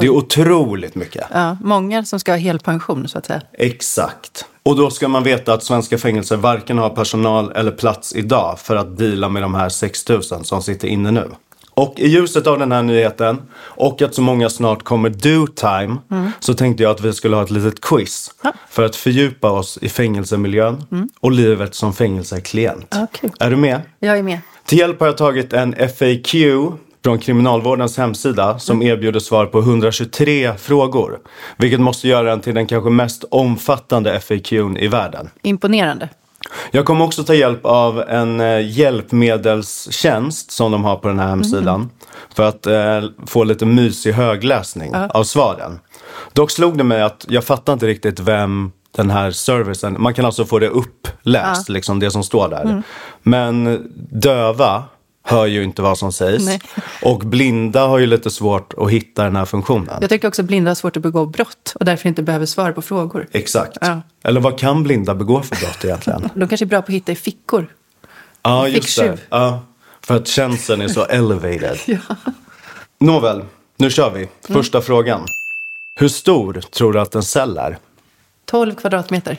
Det 0.00 0.06
är 0.06 0.10
otroligt 0.10 0.94
mycket. 0.94 1.26
Ja, 1.32 1.56
många 1.62 2.04
som 2.04 2.20
ska 2.20 2.32
ha 2.32 2.38
helpension 2.38 3.08
så 3.08 3.18
att 3.18 3.26
säga. 3.26 3.42
Exakt. 3.52 4.44
Och 4.62 4.76
då 4.76 4.90
ska 4.90 5.08
man 5.08 5.22
veta 5.22 5.52
att 5.52 5.64
svenska 5.64 5.98
fängelser 5.98 6.36
varken 6.36 6.78
har 6.78 6.90
personal 6.90 7.52
eller 7.52 7.70
plats 7.70 8.14
idag 8.16 8.58
för 8.58 8.76
att 8.76 8.98
deala 8.98 9.28
med 9.28 9.42
de 9.42 9.54
här 9.54 9.68
6 9.68 10.08
000 10.08 10.22
som 10.22 10.62
sitter 10.62 10.88
inne 10.88 11.10
nu. 11.10 11.30
Och 11.78 11.94
i 11.96 12.08
ljuset 12.08 12.46
av 12.46 12.58
den 12.58 12.72
här 12.72 12.82
nyheten 12.82 13.42
och 13.58 14.02
att 14.02 14.14
så 14.14 14.22
många 14.22 14.48
snart 14.50 14.82
kommer 14.82 15.08
do 15.10 15.46
time 15.46 15.96
så 16.40 16.54
tänkte 16.54 16.82
jag 16.82 16.90
att 16.90 17.00
vi 17.00 17.12
skulle 17.12 17.36
ha 17.36 17.42
ett 17.42 17.50
litet 17.50 17.80
quiz 17.80 18.30
Ja. 18.42 18.52
för 18.68 18.82
att 18.84 18.96
fördjupa 18.96 19.50
oss 19.50 19.78
i 19.82 19.88
fängelsemiljön 19.88 20.84
och 21.20 21.32
livet 21.32 21.74
som 21.74 21.92
fängelseklient. 21.92 22.94
Kul. 23.12 23.30
Är 23.40 23.50
du 23.50 23.56
med? 23.56 23.80
Jag 23.98 24.18
är 24.18 24.22
med. 24.22 24.38
Till 24.66 24.78
hjälp 24.78 25.00
har 25.00 25.06
jag 25.06 25.16
tagit 25.16 25.52
en 25.52 25.72
FAQ 25.74 26.34
från 27.04 27.18
Kriminalvårdens 27.18 27.98
hemsida 27.98 28.58
som 28.58 28.82
erbjuder 28.82 29.20
svar 29.20 29.46
på 29.46 29.58
123 29.58 30.54
frågor. 30.58 31.18
Vilket 31.56 31.80
måste 31.80 32.08
göra 32.08 32.30
den 32.30 32.40
till 32.40 32.54
den 32.54 32.66
kanske 32.66 32.90
mest 32.90 33.24
omfattande 33.30 34.20
FAQn 34.20 34.76
i 34.76 34.88
världen. 34.88 35.30
Imponerande. 35.42 36.08
Jag 36.70 36.84
kommer 36.84 37.04
också 37.04 37.24
ta 37.24 37.34
hjälp 37.34 37.60
av 37.64 38.00
en 38.00 38.40
eh, 38.40 38.70
hjälpmedelstjänst 38.70 40.50
som 40.50 40.72
de 40.72 40.84
har 40.84 40.96
på 40.96 41.08
den 41.08 41.18
här 41.18 41.28
hemsidan. 41.28 41.90
För 42.34 42.42
att 42.42 42.66
eh, 42.66 43.02
få 43.26 43.44
lite 43.44 43.66
mysig 43.66 44.12
högläsning 44.12 44.94
av 44.94 45.24
svaren. 45.24 45.78
Dock 46.32 46.50
slog 46.50 46.78
det 46.78 46.84
mig 46.84 47.02
att 47.02 47.26
jag 47.28 47.44
fattar 47.44 47.72
inte 47.72 47.86
riktigt 47.86 48.20
vem 48.20 48.72
den 48.96 49.10
här 49.10 49.30
servicen, 49.30 49.96
man 49.98 50.14
kan 50.14 50.24
alltså 50.24 50.44
få 50.44 50.58
det 50.58 50.68
uppläst, 50.68 51.68
liksom 51.68 52.00
det 52.00 52.10
som 52.10 52.22
står 52.24 52.48
där. 52.48 52.82
Men 53.22 53.86
döva 54.10 54.84
hör 55.28 55.46
ju 55.46 55.64
inte 55.64 55.82
vad 55.82 55.98
som 55.98 56.12
sägs. 56.12 56.44
Nej. 56.44 56.60
Och 57.02 57.18
blinda 57.18 57.86
har 57.86 57.98
ju 57.98 58.06
lite 58.06 58.30
svårt 58.30 58.74
att 58.76 58.90
hitta 58.90 59.24
den 59.24 59.36
här 59.36 59.44
funktionen. 59.44 59.98
Jag 60.00 60.10
tycker 60.10 60.28
också 60.28 60.42
att 60.42 60.48
blinda 60.48 60.70
har 60.70 60.74
svårt 60.74 60.96
att 60.96 61.02
begå 61.02 61.26
brott 61.26 61.72
och 61.74 61.84
därför 61.84 62.08
inte 62.08 62.22
behöver 62.22 62.46
svara 62.46 62.72
på 62.72 62.82
frågor. 62.82 63.26
Exakt. 63.32 63.78
Ja. 63.80 64.00
Eller 64.24 64.40
vad 64.40 64.58
kan 64.58 64.82
blinda 64.82 65.14
begå 65.14 65.42
för 65.42 65.56
brott 65.56 65.84
egentligen? 65.84 66.28
De 66.34 66.48
kanske 66.48 66.64
är 66.64 66.66
bra 66.66 66.82
på 66.82 66.86
att 66.86 66.94
hitta 66.94 67.12
i 67.12 67.16
fickor. 67.16 67.72
Ja, 68.42 68.68
just 68.68 68.98
det. 68.98 69.18
Ja, 69.28 69.60
för 70.00 70.16
att 70.16 70.28
känslan 70.28 70.80
är 70.80 70.88
så 70.88 71.04
elevated. 71.08 71.78
Nåväl, 73.00 73.44
nu 73.76 73.90
kör 73.90 74.10
vi. 74.10 74.28
Första 74.54 74.80
frågan. 74.80 75.26
Hur 75.94 76.08
stor 76.08 76.52
tror 76.52 76.92
du 76.92 77.00
att 77.00 77.14
en 77.14 77.22
cell 77.22 77.58
är? 77.58 77.78
12 78.44 78.74
kvadratmeter. 78.74 79.36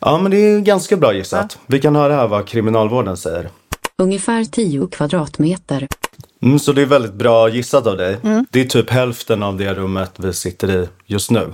Ja, 0.00 0.18
men 0.18 0.30
det 0.30 0.36
är 0.36 0.60
ganska 0.60 0.96
bra 0.96 1.14
gissat. 1.14 1.58
Vi 1.66 1.80
kan 1.80 1.96
höra 1.96 2.14
här 2.14 2.28
vad 2.28 2.48
kriminalvården 2.48 3.16
säger. 3.16 3.50
Ungefär 3.98 4.44
10 4.44 4.86
kvadratmeter. 4.86 5.88
Mm, 6.42 6.58
så 6.58 6.72
det 6.72 6.82
är 6.82 6.86
väldigt 6.86 7.14
bra 7.14 7.48
gissat 7.48 7.86
av 7.86 7.96
dig. 7.96 8.16
Det 8.50 8.60
är 8.60 8.64
typ 8.64 8.90
hälften 8.90 9.42
av 9.42 9.56
det 9.56 9.74
rummet 9.74 10.12
vi 10.16 10.32
sitter 10.32 10.70
i 10.70 10.88
just 11.06 11.30
nu. 11.30 11.52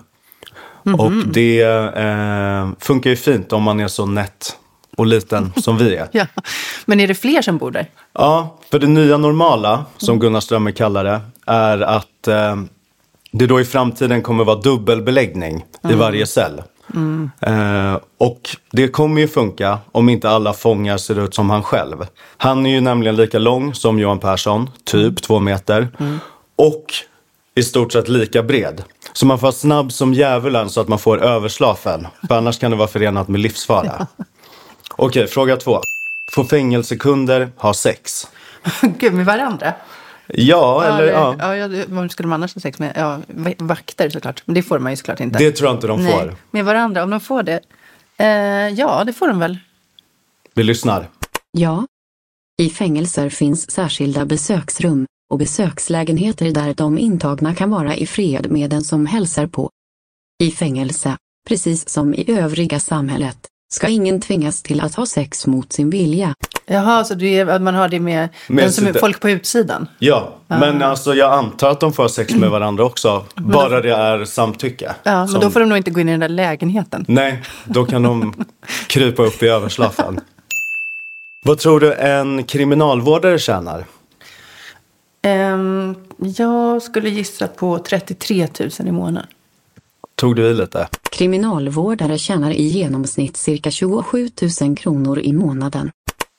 Och 0.99 1.13
det 1.13 1.63
eh, 1.63 2.69
funkar 2.79 3.11
ju 3.11 3.17
fint 3.17 3.53
om 3.53 3.63
man 3.63 3.81
är 3.81 3.89
så 3.89 4.07
nätt 4.07 4.57
och 4.97 5.07
liten 5.07 5.53
som 5.63 5.79
vi 5.79 5.97
är. 5.97 6.09
Ja. 6.13 6.27
Men 6.87 7.01
är 7.01 7.09
det 7.09 7.15
fler 7.15 7.43
som 7.43 7.59
bor 7.59 7.71
där? 7.71 7.87
Ja, 8.13 8.59
för 8.71 8.79
det 8.79 8.87
nya 8.87 9.17
normala, 9.17 9.85
som 9.97 10.19
Gunnar 10.19 10.41
Strömmer 10.41 10.71
kallar 10.71 11.05
det, 11.05 11.21
är 11.47 11.81
att 11.81 12.29
eh, 12.29 12.57
det 13.33 13.47
då 13.47 13.61
i 13.61 13.65
framtiden 13.65 14.23
kommer 14.23 14.45
vara 14.45 14.61
dubbelbeläggning 14.61 15.65
i 15.91 15.95
varje 15.95 16.27
cell. 16.27 16.63
Eh, 17.41 17.99
och 18.19 18.57
det 18.73 18.89
kommer 18.89 19.21
ju 19.21 19.29
funka 19.29 19.79
om 19.93 20.09
inte 20.09 20.31
alla 20.31 20.53
fångar 20.53 20.97
ser 20.97 21.25
ut 21.25 21.35
som 21.35 21.51
han 21.51 21.63
själv. 21.63 22.07
Han 22.37 22.67
är 22.67 22.71
ju 22.71 22.81
nämligen 22.81 23.17
lika 23.17 23.39
lång 23.39 23.75
som 23.75 23.99
Johan 23.99 24.19
Persson, 24.19 24.71
typ 24.85 25.23
två 25.23 25.39
meter. 25.39 25.89
Och 26.57 26.85
i 27.55 27.63
stort 27.63 27.93
sett 27.93 28.09
lika 28.09 28.43
bred. 28.43 28.83
Så 29.13 29.27
man 29.27 29.39
får 29.39 29.43
vara 29.43 29.53
snabb 29.53 29.93
som 29.93 30.15
djävulen 30.15 30.71
så 30.71 30.81
att 30.81 30.89
man 30.89 30.99
får 30.99 31.23
överslafen. 31.23 32.07
För 32.29 32.35
annars 32.35 32.59
kan 32.59 32.71
det 32.71 32.77
vara 32.77 32.89
förenat 32.89 33.29
med 33.29 33.41
livsfara. 33.41 34.07
Okej, 34.97 35.27
fråga 35.27 35.57
två. 35.57 35.81
Får 36.33 36.45
fängelsekunder 36.45 37.51
ha 37.57 37.75
sex? 37.75 38.27
Gud, 38.83 39.15
med 39.15 39.27
varandra? 39.27 39.73
Ja, 40.35 40.85
eller 40.85 41.07
ja. 41.13 41.37
ja, 41.39 41.57
ja, 41.57 41.85
vad 41.89 42.11
skulle 42.11 42.29
man 42.29 42.41
annars 42.41 42.55
ha 42.55 42.61
sex 42.61 42.79
med? 42.79 42.93
Ja, 42.97 43.21
va- 43.29 43.53
vakter 43.59 44.11
såklart. 44.11 44.43
Men 44.45 44.55
det 44.55 44.63
får 44.63 44.79
man 44.79 44.93
ju 44.93 44.97
såklart 44.97 45.21
inte. 45.21 45.39
Det 45.39 45.53
tror 45.53 45.69
jag 45.69 45.77
inte 45.77 45.87
de 45.87 46.05
Nej, 46.05 46.13
får. 46.13 46.35
med 46.51 46.65
varandra, 46.65 47.03
om 47.03 47.11
de 47.11 47.21
får 47.21 47.43
det. 47.43 47.61
Eh, 48.17 48.27
ja, 48.69 49.05
det 49.05 49.13
får 49.13 49.29
de 49.29 49.39
väl. 49.39 49.59
Vi 50.55 50.63
lyssnar. 50.63 51.09
Ja. 51.51 51.87
I 52.63 52.71
fängelser 52.71 53.29
finns 53.29 53.71
särskilda 53.71 54.25
besöksrum 54.25 55.07
och 55.31 55.39
besökslägenheter 55.39 56.51
där 56.51 56.75
de 56.75 56.99
intagna 56.99 57.55
kan 57.55 57.71
vara 57.71 57.97
i 57.97 58.07
fred 58.07 58.51
med 58.51 58.71
den 58.71 58.83
som 58.83 59.07
hälsar 59.07 59.47
på. 59.47 59.71
I 60.43 60.51
fängelse, 60.51 61.17
precis 61.49 61.89
som 61.89 62.15
i 62.15 62.31
övriga 62.31 62.81
samhället, 62.81 63.39
ska 63.69 63.89
ingen 63.89 64.21
tvingas 64.21 64.63
till 64.63 64.81
att 64.81 64.95
ha 64.95 65.07
sex 65.07 65.47
mot 65.47 65.73
sin 65.73 65.91
vilja. 65.91 66.35
Jaha, 66.67 67.05
så 67.05 67.15
det 67.15 67.39
är, 67.39 67.47
att 67.47 67.63
man 67.63 67.75
har 67.75 67.89
det 67.89 68.01
med, 68.01 68.29
Med 68.49 68.65
den 68.65 68.73
som 68.73 68.87
är 68.87 68.93
folk 68.93 69.21
på 69.21 69.31
utsidan? 69.31 69.87
Ja, 69.99 70.35
men 70.47 70.83
alltså 70.83 71.15
jag 71.15 71.33
antar 71.33 71.71
att 71.71 71.81
de 71.81 71.93
får 71.93 72.09
sex 72.09 72.35
med 72.35 72.51
varandra 72.51 72.85
också. 72.85 73.25
Bara 73.35 73.81
det 73.81 73.93
är 73.95 74.25
samtycke. 74.25 74.95
Ja, 75.03 75.13
men 75.19 75.29
Som- 75.29 75.41
då 75.41 75.51
får 75.51 75.61
de 75.61 75.69
nog 75.69 75.79
inte 75.79 75.91
gå 75.91 76.01
in 76.01 76.09
i 76.09 76.13
den 76.13 76.21
där 76.21 76.29
lägenheten. 76.29 77.05
Nej, 77.09 77.43
då 77.65 77.85
kan 77.85 78.03
de 78.03 78.35
krypa 78.87 79.23
upp 79.23 79.43
i 79.43 79.47
överslafen. 79.49 80.21
Vad 81.45 81.59
tror 81.59 81.81
du 81.81 81.95
en 81.95 82.45
kriminalvårdare 82.45 83.39
tjänar? 83.39 83.85
Ehm, 85.23 85.95
jag 86.19 86.83
skulle 86.83 87.09
gissa 87.09 87.49
på 87.49 87.79
33 87.79 88.49
000 88.61 88.71
i 88.89 88.93
månaden. 88.93 89.29
Tog 90.19 90.37
du 90.37 90.47
i 90.47 90.55
lite? 90.55 90.89
Kriminalvårdare 91.11 92.19
tjänar 92.19 92.51
i 92.51 92.63
genomsnitt 92.63 93.37
cirka 93.37 93.71
27 93.71 94.29
000 94.61 94.77
kronor 94.77 95.21
i 95.21 95.33
månaden. 95.33 95.91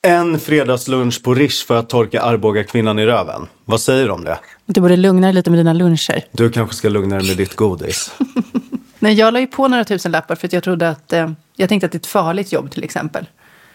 En 0.08 0.40
fredagslunch 0.40 1.24
på 1.24 1.34
Rish 1.34 1.66
för 1.68 1.78
att 1.78 1.90
torka 1.90 2.22
Arboga 2.22 2.64
kvinnan 2.64 3.00
i 3.00 3.06
röven. 3.06 3.48
Vad 3.66 3.82
säger 3.82 4.06
du 4.06 4.12
om 4.12 4.24
det? 4.24 4.40
Du 4.66 4.82
borde 4.82 4.96
lugna 4.96 5.28
dig 5.28 5.34
lite 5.34 5.50
med 5.50 5.60
dina 5.60 5.74
luncher. 5.74 6.24
Du 6.32 6.50
kanske 6.50 6.76
ska 6.76 6.90
lugna 6.90 7.18
dig 7.18 7.28
med 7.28 7.38
ditt 7.38 7.56
godis. 7.56 8.12
Nej, 9.00 9.14
jag 9.14 9.34
la 9.34 9.40
ju 9.40 9.48
på 9.48 9.68
några 9.68 9.84
tusen 9.84 10.12
lappar 10.12 10.36
för 10.36 10.48
att 10.48 10.54
jag 10.54 10.64
trodde 10.64 10.90
att... 10.90 11.14
Eh, 11.14 11.32
jag 11.56 11.70
tänkte 11.70 11.86
att 11.86 11.92
det 11.92 11.96
är 11.96 12.00
ett 12.00 12.06
farligt 12.06 12.52
jobb 12.52 12.72
till 12.72 12.84
exempel. 12.84 13.26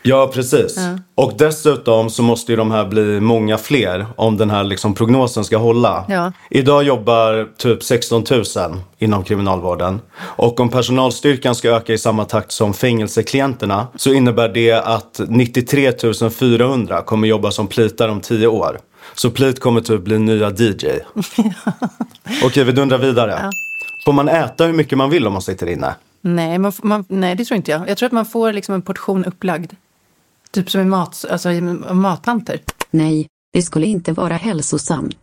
Ja, 0.06 0.30
precis. 0.34 0.78
Och 1.14 1.32
dessutom 1.38 2.10
så 2.10 2.22
måste 2.22 2.52
ju 2.52 2.56
de 2.56 2.70
här 2.70 2.84
bli 2.84 3.20
många 3.20 3.58
fler 3.58 4.06
om 4.16 4.36
den 4.36 4.50
här 4.50 4.64
liksom 4.64 4.94
prognosen 4.94 5.44
ska 5.44 5.56
hålla. 5.56 6.04
Ja. 6.08 6.32
Idag 6.50 6.82
jobbar 6.82 7.48
typ 7.56 7.82
16 7.82 8.24
000 8.30 8.44
inom 8.98 9.24
kriminalvården. 9.24 10.00
Och 10.18 10.60
om 10.60 10.68
personalstyrkan 10.68 11.54
ska 11.54 11.70
öka 11.70 11.92
i 11.92 11.98
samma 11.98 12.24
takt 12.24 12.52
som 12.52 12.74
fängelseklienterna 12.74 13.86
så 13.96 14.12
innebär 14.12 14.48
det 14.48 14.72
att 14.72 15.20
93 15.28 15.92
400 16.30 17.02
kommer 17.02 17.28
jobba 17.28 17.50
som 17.50 17.66
plitar 17.66 18.08
om 18.08 18.20
10 18.20 18.46
år. 18.46 18.78
Så 19.14 19.30
plit 19.30 19.60
kommer 19.60 19.80
typ 19.80 20.02
bli 20.02 20.18
nya 20.18 20.50
DJ. 20.50 20.86
Okej, 22.44 22.64
vi 22.64 22.72
dundrar 22.72 22.98
vidare. 22.98 23.50
Får 24.04 24.12
man 24.12 24.28
äta 24.28 24.64
hur 24.64 24.72
mycket 24.72 24.98
man 24.98 25.10
vill 25.10 25.26
om 25.26 25.32
man 25.32 25.42
sitter 25.42 25.66
inne? 25.66 25.94
Nej, 26.20 26.58
man, 26.58 26.72
man, 26.82 27.04
nej, 27.08 27.34
det 27.34 27.44
tror 27.44 27.56
inte 27.56 27.70
jag. 27.70 27.88
Jag 27.88 27.98
tror 27.98 28.06
att 28.06 28.12
man 28.12 28.26
får 28.26 28.52
liksom 28.52 28.74
en 28.74 28.82
portion 28.82 29.24
upplagd. 29.24 29.72
Typ 30.54 30.70
som 30.70 30.80
i 30.80 30.84
mat, 30.84 31.24
alltså 31.30 31.50
i 31.50 31.60
matplanter. 31.60 32.60
Nej, 32.90 33.26
det 33.52 33.62
skulle 33.62 33.86
inte 33.86 34.12
vara 34.12 34.34
hälsosamt. 34.34 35.18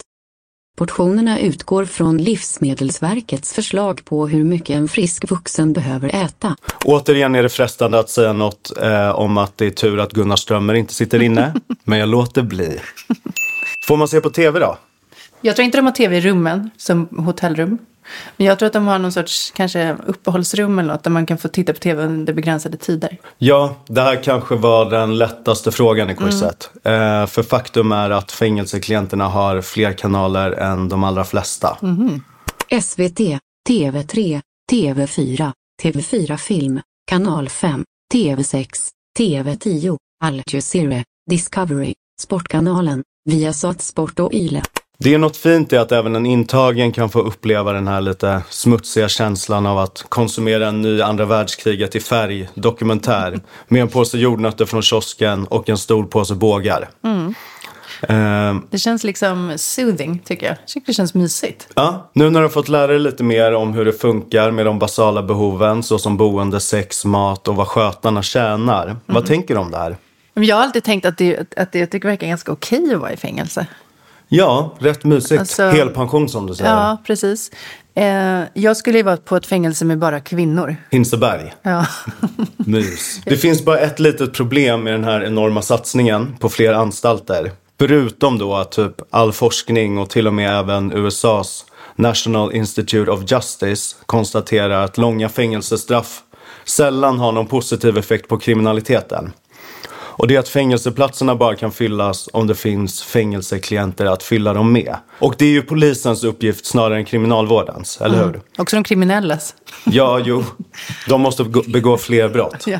Portionerna 0.78 1.40
utgår 1.40 1.86
från 1.86 2.18
Livsmedelsverkets 2.18 3.54
förslag 3.54 4.06
på 4.06 4.28
hur 4.28 4.44
mycket 4.44 4.76
en 4.76 4.88
frisk 4.88 5.30
vuxen 5.30 5.74
behöver 5.74 6.16
äta. 6.16 6.56
Återigen 6.86 7.36
är 7.36 7.44
det 7.44 7.50
frestande 7.50 8.00
att 8.00 8.10
säga 8.10 8.34
något 8.34 8.72
eh, 8.82 9.10
om 9.10 9.38
att 9.38 9.58
det 9.58 9.66
är 9.66 9.70
tur 9.70 10.00
att 10.00 10.12
Gunnar 10.12 10.36
Strömmer 10.36 10.74
inte 10.74 10.94
sitter 10.94 11.22
inne. 11.22 11.54
men 11.84 12.00
jag 12.00 12.10
låter 12.10 12.42
bli. 12.42 12.80
Får 13.88 13.98
man 13.98 14.08
se 14.08 14.22
på 14.22 14.30
tv 14.30 14.60
då? 14.60 14.78
Jag 15.42 15.56
tror 15.56 15.66
inte 15.66 15.78
de 15.78 15.86
har 15.86 15.94
tv 15.94 16.18
i 16.18 16.22
rummen 16.22 16.70
som 16.78 17.08
hotellrum. 17.26 17.78
Men 18.38 18.48
jag 18.48 18.60
tror 18.60 18.68
att 18.68 18.74
de 18.74 18.88
har 18.88 19.00
någon 19.00 19.12
sorts 19.12 19.52
kanske 19.56 19.98
uppehållsrum 20.06 20.80
eller 20.80 20.94
något 20.94 21.04
där 21.04 21.12
man 21.12 21.26
kan 21.26 21.38
få 21.38 21.48
titta 21.48 21.74
på 21.74 21.80
tv 21.80 22.04
under 22.04 22.34
begränsade 22.34 22.78
tider. 22.78 23.18
Ja, 23.38 23.76
det 23.88 24.02
här 24.02 24.24
kanske 24.24 24.56
var 24.56 24.90
den 24.90 25.18
lättaste 25.18 25.72
frågan 25.72 26.10
i 26.10 26.16
quizet. 26.16 26.70
Eh, 26.84 27.26
för 27.26 27.44
faktum 27.44 27.92
är 27.92 28.10
att 28.10 28.32
fängelseklienterna 28.32 29.28
har 29.28 29.62
fler 29.62 29.94
kanaler 29.94 30.52
än 30.52 30.90
de 30.90 31.04
allra 31.04 31.24
flesta. 31.24 31.78
SVT, 32.82 33.40
TV3, 33.70 34.42
TV4, 34.72 35.52
TV4 35.84 36.38
Film, 36.38 36.82
Kanal 37.08 37.50
5, 37.50 37.84
TV6, 38.14 38.68
TV10, 39.20 39.98
Al 40.24 40.44
Jazeera, 40.48 41.04
Discovery, 41.30 41.94
Sportkanalen, 42.22 43.04
Viasat 43.30 43.82
Sport 43.82 44.20
och 44.20 44.34
YLE. 44.34 44.62
Det 45.04 45.14
är 45.14 45.18
något 45.18 45.38
fint 45.38 45.74
i 45.74 45.78
att 45.78 45.92
även 45.92 46.16
en 46.16 46.26
intagen 46.26 46.92
kan 46.92 47.10
få 47.10 47.20
uppleva 47.20 47.74
den 47.74 47.88
här 47.88 48.02
lite 48.02 48.42
smutsiga 48.50 49.10
känslan 49.10 49.66
av 49.66 49.78
att 49.78 50.06
konsumera 50.10 50.68
en 50.68 50.82
ny 50.82 51.02
andra 51.02 51.26
världskriget 51.26 51.96
i 51.96 52.00
färg 52.00 52.50
dokumentär 52.54 53.40
med 53.68 53.82
en 53.82 53.88
påse 53.88 54.18
jordnötter 54.18 54.66
från 54.66 54.82
kiosken 54.82 55.46
och 55.46 55.70
en 55.70 55.78
stor 55.78 56.04
påse 56.04 56.36
bågar. 56.36 56.90
Eh, 58.02 58.56
Det 58.70 58.78
känns 58.78 59.04
liksom 59.04 59.54
soothing, 59.58 60.20
tycker 60.26 60.46
jag. 60.46 60.56
Jag 60.62 60.68
tycker 60.68 60.88
det 60.88 60.94
känns 60.94 61.14
mysigt. 61.14 61.68
Ja, 61.76 62.10
nu 62.14 62.30
när 62.30 62.40
du 62.40 62.46
har 62.46 62.52
fått 62.52 62.70
lära 62.70 62.88
dig 62.88 63.00
lite 63.00 63.24
mer 63.24 63.54
om 63.54 63.74
hur 63.74 63.86
det 63.86 63.94
funkar 63.94 64.52
med 64.52 64.66
de 64.66 64.80
basala 64.80 65.24
behoven 65.24 65.84
såsom 65.84 66.18
boende, 66.18 66.60
sex, 66.60 67.06
mat 67.06 67.48
och 67.48 67.56
vad 67.56 67.68
skötarna 67.68 68.24
tjänar. 68.24 68.96
Vad 69.06 69.26
tänker 69.26 69.54
du 69.56 69.60
om 69.60 69.72
det 69.72 69.78
här? 69.78 69.96
Jag 70.34 70.56
har 70.56 70.64
alltid 70.64 70.84
tänkt 70.84 71.06
att 71.06 71.18
det, 71.18 71.58
att 71.58 71.72
det, 71.72 71.92
det 71.92 72.04
verkar 72.04 72.28
ganska 72.28 72.52
okej 72.52 72.94
att 72.94 73.00
vara 73.02 73.14
i 73.14 73.18
fängelse. 73.18 73.68
Ja, 74.34 74.76
rätt 74.80 75.04
mysigt. 75.04 75.40
Alltså- 75.40 75.64
Helpension 75.64 76.30
som 76.30 76.48
du 76.48 76.56
säger. 76.56 76.72
Ja, 76.72 76.98
precis. 77.06 77.52
Eh, 77.96 78.42
jag 78.54 78.78
skulle 78.78 78.98
ju 78.98 79.04
vara 79.04 79.18
på 79.18 79.36
ett 79.36 79.46
fängelse 79.46 79.86
med 79.86 80.00
bara 80.00 80.20
kvinnor. 80.20 80.76
Hinseberg. 80.92 81.54
Ja. 81.62 81.86
Mys. 82.58 83.22
Det 83.26 83.38
finns 83.38 83.66
bara 83.66 83.80
ett 83.80 84.00
litet 84.00 84.34
problem 84.34 84.84
med 84.84 84.94
den 84.94 85.04
här 85.04 85.24
enorma 85.24 85.62
satsningen 85.62 86.36
på 86.40 86.50
fler 86.50 86.74
anstalter. 86.74 87.52
Förutom 87.80 88.38
då 88.38 88.56
att 88.56 88.72
typ 88.72 88.94
all 89.10 89.34
forskning 89.34 89.98
och 89.98 90.10
till 90.10 90.28
och 90.28 90.34
med 90.34 90.60
även 90.60 90.92
USAs 90.94 91.66
National 91.96 92.54
Institute 92.56 93.12
of 93.12 93.32
Justice 93.32 93.96
konstaterar 94.06 94.84
att 94.84 94.98
långa 94.98 95.30
fängelsestraff 95.30 96.22
sällan 96.66 97.20
har 97.20 97.32
någon 97.32 97.48
positiv 97.48 97.98
effekt 97.98 98.28
på 98.28 98.38
kriminaliteten. 98.38 99.32
Och 100.22 100.28
det 100.28 100.36
är 100.36 100.40
att 100.40 100.50
fängelseplatserna 100.50 101.36
bara 101.36 101.56
kan 101.56 101.72
fyllas 101.72 102.30
om 102.34 102.48
det 102.48 102.56
finns 102.56 103.04
fängelseklienter 103.04 104.06
att 104.06 104.24
fylla 104.24 104.54
dem 104.54 104.72
med. 104.72 104.96
Och 105.20 105.36
det 105.38 105.46
är 105.46 105.50
ju 105.50 105.62
polisens 105.62 106.24
uppgift 106.24 106.66
snarare 106.66 106.98
än 106.98 107.06
kriminalvårdens, 107.06 108.02
eller 108.02 108.26
hur? 108.26 108.42
Också 108.58 108.76
de 108.76 108.84
kriminellas. 108.84 109.56
Ja, 109.86 110.20
jo. 110.26 110.44
De 111.10 111.22
måste 111.22 111.44
begå- 111.44 111.98
fler 111.98 112.30
brott. 112.30 112.66
Ja. 112.68 112.80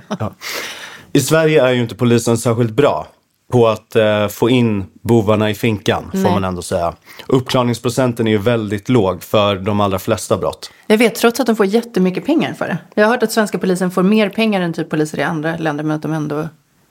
I 1.14 1.20
Sverige 1.20 1.64
är 1.64 1.72
ju 1.72 1.82
inte 1.82 1.96
polisen 1.96 2.38
särskilt 2.38 2.72
bra 2.72 3.08
på 3.52 3.68
att 3.68 3.96
eh, 3.96 4.28
få 4.28 4.50
in 4.50 4.86
bovarna 5.04 5.50
i 5.50 5.56
finkan, 5.56 6.04
får 6.12 6.18
Nej. 6.18 6.32
man 6.32 6.44
ändå 6.44 6.62
säga. 6.62 6.94
Uppklarningsprocenten 7.28 8.28
är 8.28 8.32
ju 8.32 8.38
väldigt 8.38 8.90
låg 8.90 9.24
för 9.24 9.56
de 9.56 9.80
allra 9.80 10.00
flesta 10.00 10.38
brott. 10.38 10.72
Jag 10.88 10.98
vet, 10.98 11.16
trots 11.16 11.40
att 11.40 11.46
de 11.48 11.56
får 11.56 11.66
jättemycket 11.66 12.26
pengar 12.26 12.54
för 12.54 12.66
det. 12.68 12.78
Jag 12.96 13.04
har 13.04 13.12
hört 13.12 13.24
att 13.24 13.32
svenska 13.32 13.58
polisen 13.58 13.92
får 13.92 14.04
mer 14.04 14.30
pengar 14.30 14.62
än 14.62 14.74
typ 14.74 14.90
poliser 14.90 15.20
i 15.20 15.24
andra 15.24 15.58
länder, 15.58 15.84
men 15.84 15.96
att 15.96 16.02
de 16.02 16.14
ändå 16.14 16.48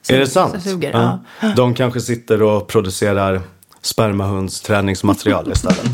är 0.09 0.19
det 0.19 0.27
sant? 0.27 0.63
suger. 0.63 0.91
Ja. 0.93 1.21
Ja. 1.41 1.49
De 1.57 1.75
kanske 1.75 2.01
sitter 2.01 2.43
och 2.43 2.67
producerar 2.67 3.41
spermahundsträningsmaterial 3.83 5.53
istället. 5.53 5.91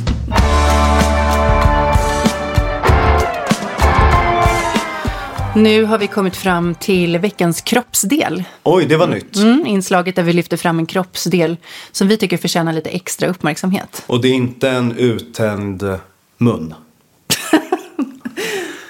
Nu 5.56 5.84
har 5.84 5.98
vi 5.98 6.06
kommit 6.06 6.36
fram 6.36 6.74
till 6.74 7.18
veckans 7.18 7.60
kroppsdel. 7.60 8.44
Oj, 8.62 8.86
det 8.86 8.96
var 8.96 9.06
nytt. 9.06 9.36
Mm, 9.36 9.66
inslaget 9.66 10.16
där 10.16 10.22
vi 10.22 10.32
lyfter 10.32 10.56
fram 10.56 10.78
en 10.78 10.86
kroppsdel 10.86 11.56
som 11.92 12.08
vi 12.08 12.16
tycker 12.16 12.36
förtjänar 12.36 12.72
lite 12.72 12.90
extra 12.90 13.28
uppmärksamhet. 13.28 14.02
Och 14.06 14.20
det 14.20 14.28
är 14.28 14.32
inte 14.34 14.70
en 14.70 14.92
uttänd 14.96 15.98
mun. 16.38 16.74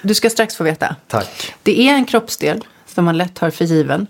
Du 0.01 0.15
ska 0.15 0.29
strax 0.29 0.55
få 0.55 0.63
veta. 0.63 0.95
Tack. 1.07 1.53
Det 1.63 1.81
är 1.81 1.93
en 1.93 2.05
kroppsdel 2.05 2.63
som 2.85 3.05
man 3.05 3.17
lätt 3.17 3.39
har 3.39 3.49
för 3.49 3.65
given, 3.65 4.07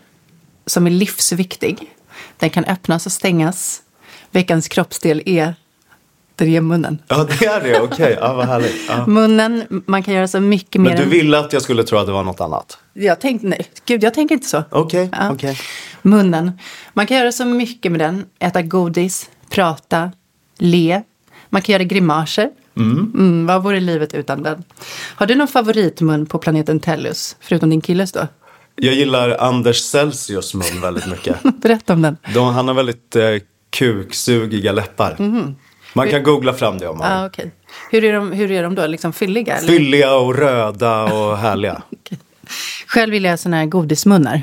som 0.67 0.87
är 0.87 0.91
livsviktig. 0.91 1.93
Den 2.37 2.49
kan 2.49 2.65
öppnas 2.65 3.05
och 3.05 3.11
stängas. 3.11 3.81
Veckans 4.31 4.67
kroppsdel 4.67 5.21
är, 5.25 5.55
det 6.35 6.55
är 6.55 6.61
munnen. 6.61 6.99
Ja, 7.07 7.27
det 7.39 7.45
är 7.45 7.61
det. 7.63 7.79
Okej, 7.79 8.17
ja, 8.21 8.33
vad 8.33 8.45
härligt. 8.47 8.75
Ja. 8.89 9.07
Munnen, 9.07 9.83
man 9.85 10.03
kan 10.03 10.13
göra 10.13 10.27
så 10.27 10.39
mycket 10.39 10.81
mer 10.81 10.89
Men 10.89 10.97
du 10.97 11.03
än... 11.03 11.09
ville 11.09 11.39
att 11.39 11.53
jag 11.53 11.61
skulle 11.61 11.83
tro 11.83 11.97
att 11.97 12.05
det 12.05 12.11
var 12.11 12.23
något 12.23 12.41
annat? 12.41 12.77
Jag 12.93 13.19
tänkte, 13.21 13.47
nej, 13.47 13.65
gud 13.85 14.03
jag 14.03 14.13
tänker 14.13 14.35
inte 14.35 14.47
så. 14.47 14.63
Okej, 14.69 15.09
Ja. 15.11 15.31
okej. 15.31 15.59
Munnen. 16.01 16.59
Man 16.93 17.07
kan 17.07 17.17
göra 17.17 17.31
så 17.31 17.45
mycket 17.45 17.91
med 17.91 18.01
den. 18.01 18.25
Äta 18.39 18.61
godis, 18.61 19.29
prata, 19.49 20.11
le. 20.57 21.01
Man 21.49 21.61
kan 21.61 21.73
göra 21.73 21.83
grimaser. 21.83 22.49
Mm, 22.75 23.45
vad 23.45 23.63
vore 23.63 23.79
livet 23.79 24.13
utan 24.13 24.43
den? 24.43 24.63
Har 25.15 25.25
du 25.25 25.35
någon 25.35 25.47
favoritmun 25.47 26.25
på 26.25 26.37
planeten 26.37 26.79
Tellus? 26.79 27.35
Förutom 27.39 27.69
din 27.69 27.81
killes 27.81 28.11
då? 28.11 28.27
Jag 28.81 28.93
gillar 28.93 29.29
Anders 29.39 29.77
Celsius 29.81 30.53
mun 30.53 30.81
väldigt 30.81 31.07
mycket. 31.07 31.35
Berätta 31.61 31.93
om 31.93 32.01
den. 32.01 32.17
De, 32.33 32.53
han 32.53 32.67
har 32.67 32.75
väldigt 32.75 33.15
eh, 33.15 33.23
kuksugiga 33.69 34.71
läppar. 34.71 35.15
Man 35.93 36.09
kan 36.09 36.23
googla 36.23 36.53
fram 36.53 36.77
det 36.77 36.87
om 36.87 36.97
man 36.97 37.11
Ah, 37.11 37.25
okej. 37.25 37.51
Hur, 37.91 38.03
är 38.03 38.13
de, 38.13 38.31
hur 38.31 38.51
är 38.51 38.63
de 38.63 38.75
då? 38.75 38.87
Liksom 38.87 39.13
fylliga? 39.13 39.57
Eller? 39.57 39.67
Fylliga 39.67 40.15
och 40.15 40.35
röda 40.35 41.03
och 41.03 41.37
härliga. 41.37 41.81
Själv 42.87 43.11
vill 43.11 43.23
jag 43.23 43.39
såna 43.39 43.57
här 43.57 43.65
godismunnar. 43.65 44.41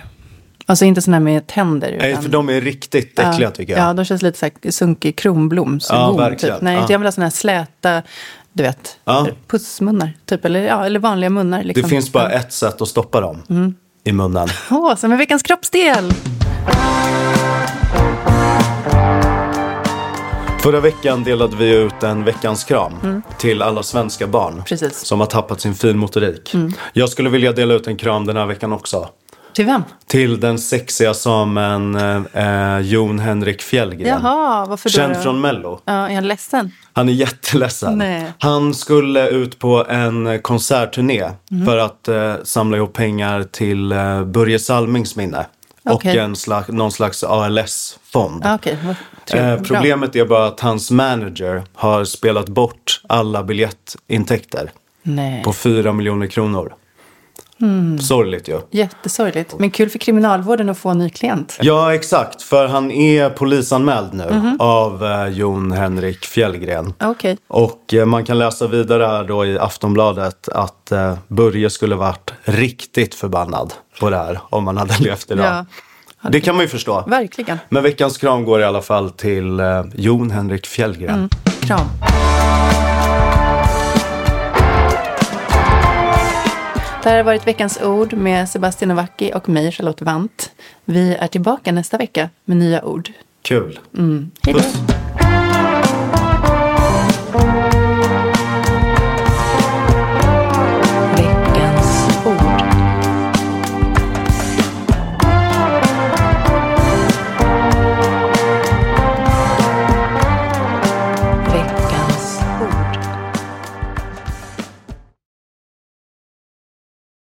Alltså 0.66 0.84
inte 0.84 1.02
såna 1.02 1.16
här 1.16 1.24
med 1.24 1.46
tänder. 1.46 1.96
Nej, 2.00 2.10
utan- 2.10 2.22
för 2.22 2.30
de 2.30 2.48
är 2.48 2.60
riktigt 2.60 3.18
äckliga 3.18 3.50
tycker 3.50 3.72
jag. 3.76 3.88
Ja, 3.88 3.92
de 3.92 4.04
känns 4.04 4.22
lite 4.22 4.38
så 4.38 4.46
här 4.46 4.70
sunkig 4.70 5.16
kronblom. 5.16 5.80
Ja, 5.90 6.06
god, 6.10 6.18
verkligen. 6.20 6.54
Typ. 6.56 6.62
Nej, 6.62 6.74
Ja. 6.76 6.86
jag 6.90 6.98
vill 6.98 7.06
ha 7.06 7.12
såna 7.12 7.26
här 7.26 7.30
släta, 7.30 8.02
du 8.52 8.62
vet, 8.62 8.98
Ja. 9.04 9.26
pussmunnar. 9.48 10.12
Typ. 10.26 10.44
Eller, 10.44 10.60
ja, 10.66 10.86
eller 10.86 11.00
vanliga 11.00 11.30
munnar. 11.30 11.62
Liksom. 11.62 11.82
Det 11.82 11.88
finns 11.88 12.12
bara 12.12 12.30
ett 12.30 12.52
sätt 12.52 12.82
att 12.82 12.88
stoppa 12.88 13.20
dem. 13.20 13.74
I 14.04 14.12
munnen. 14.12 14.48
Åh, 14.70 14.96
som 14.96 15.12
är 15.12 15.16
veckans 15.16 15.42
kroppsdel! 15.42 16.12
Förra 20.62 20.80
veckan 20.80 21.24
delade 21.24 21.56
vi 21.56 21.74
ut 21.74 22.02
en 22.02 22.24
veckans 22.24 22.64
kram 22.64 23.22
till 23.38 23.62
alla 23.62 23.82
svenska 23.82 24.26
barn. 24.26 24.62
Precis. 24.66 24.98
Som 24.98 25.20
har 25.20 25.26
tappat 25.26 25.60
sin 25.60 25.74
finmotorik. 25.74 26.54
Jag 26.92 27.08
skulle 27.08 27.30
vilja 27.30 27.52
dela 27.52 27.74
ut 27.74 27.86
en 27.86 27.96
kram 27.96 28.26
den 28.26 28.36
här 28.36 28.46
veckan 28.46 28.72
också. 28.72 29.08
Till 29.54 29.66
vem? 29.66 29.82
Till 30.06 30.40
den 30.40 30.58
sexiga 30.58 31.14
samen 31.14 31.94
eh, 32.34 32.78
Jon 32.80 33.18
Henrik 33.18 33.62
Fjällgren. 33.62 34.08
Jaha, 34.08 34.66
varför 34.66 34.88
då? 34.90 34.92
Känd 34.92 35.16
från 35.16 35.40
Mello. 35.40 35.80
Ja, 35.84 35.92
är 36.10 36.14
han 36.14 36.28
ledsen? 36.28 36.70
Han 36.92 37.08
är 37.08 37.12
jätteledsen. 37.12 37.98
Nej. 37.98 38.32
Han 38.38 38.74
skulle 38.74 39.28
ut 39.28 39.58
på 39.58 39.84
en 39.88 40.38
konsertturné 40.42 41.30
Mhm. 41.50 41.66
för 41.66 41.78
att 41.78 42.08
eh, 42.08 42.34
samla 42.44 42.76
ihop 42.76 42.92
pengar 42.92 43.42
till 43.42 43.92
eh, 43.92 44.24
Börje 44.24 44.58
Salmings 44.58 45.16
minne. 45.16 45.46
Okej. 45.90 46.10
Och 46.12 46.24
en 46.24 46.36
slags, 46.36 46.68
någon 46.68 46.92
slags 46.92 47.24
ALS-fond. 47.24 48.44
Vad 48.44 48.96
Eh, 49.34 49.60
problemet 49.62 50.16
är 50.16 50.24
bara 50.24 50.46
att 50.46 50.60
hans 50.60 50.90
manager 50.90 51.62
har 51.74 52.04
spelat 52.04 52.48
bort 52.48 53.00
alla 53.08 53.42
biljettintäkter 53.42 54.70
Nej, 55.02 55.42
på 55.44 55.52
4 55.52 55.92
miljoner 55.92 56.26
kronor. 56.26 56.74
Mm. 57.62 57.98
Sorgligt 57.98 58.48
ju. 58.48 58.60
jättesorgligt. 58.70 59.54
Men 59.58 59.70
kul 59.70 59.90
för 59.90 59.98
kriminalvården 59.98 60.68
att 60.68 60.78
få 60.78 60.88
en 60.88 60.98
ny 60.98 61.10
klient. 61.10 61.58
Ja, 61.60 61.94
exakt. 61.94 62.42
För 62.42 62.66
han 62.66 62.90
är 62.90 63.30
polisanmäld 63.30 64.14
nu 64.14 64.26
Mhm. 64.30 64.56
av 64.60 65.04
eh, 65.04 65.28
Jon 65.28 65.72
Henrik 65.72 66.24
Fjällgren. 66.24 66.92
Okej. 67.02 67.36
Och 67.48 67.94
eh, 67.94 68.04
man 68.06 68.24
kan 68.24 68.38
läsa 68.38 68.66
vidare 68.66 69.04
här 69.06 69.24
då 69.24 69.46
i 69.46 69.58
Aftonbladet 69.58 70.48
att 70.48 70.92
eh, 70.92 71.14
Börje 71.28 71.70
skulle 71.70 71.94
varit 71.94 72.32
riktigt 72.44 73.14
förbannad 73.14 73.74
på 74.00 74.10
det 74.10 74.16
här 74.16 74.40
om 74.50 74.66
han 74.66 74.76
hade 74.76 74.94
levt 75.00 75.30
idag. 75.30 75.46
Ja, 76.22 76.28
Det 76.30 76.40
kan 76.40 76.54
man 76.54 76.64
ju 76.64 76.68
förstå. 76.68 77.04
verkligen. 77.06 77.58
Men 77.68 77.82
veckans 77.82 78.18
kram 78.18 78.44
går 78.44 78.60
i 78.60 78.64
alla 78.64 78.82
fall 78.82 79.10
till 79.10 79.60
eh, 79.60 79.84
Jon 79.94 80.30
Henrik 80.30 80.66
Fjällgren. 80.66 81.14
Mm. 81.14 81.28
Kram. 81.60 82.93
Det 87.04 87.10
här 87.10 87.16
har 87.16 87.24
varit 87.24 87.46
veckans 87.46 87.82
ord 87.82 88.12
med 88.12 88.48
Sebastian 88.48 88.88
Novacki 88.88 89.32
och 89.34 89.48
mig, 89.48 89.72
Charlotte 89.72 90.02
Wandt. 90.02 90.50
Vi 90.84 91.14
är 91.14 91.26
tillbaka 91.26 91.72
nästa 91.72 91.98
vecka 91.98 92.30
med 92.44 92.56
nya 92.56 92.84
ord. 92.84 93.10
Kul. 93.42 93.80
Hej 94.42 94.54
då! 94.54 95.23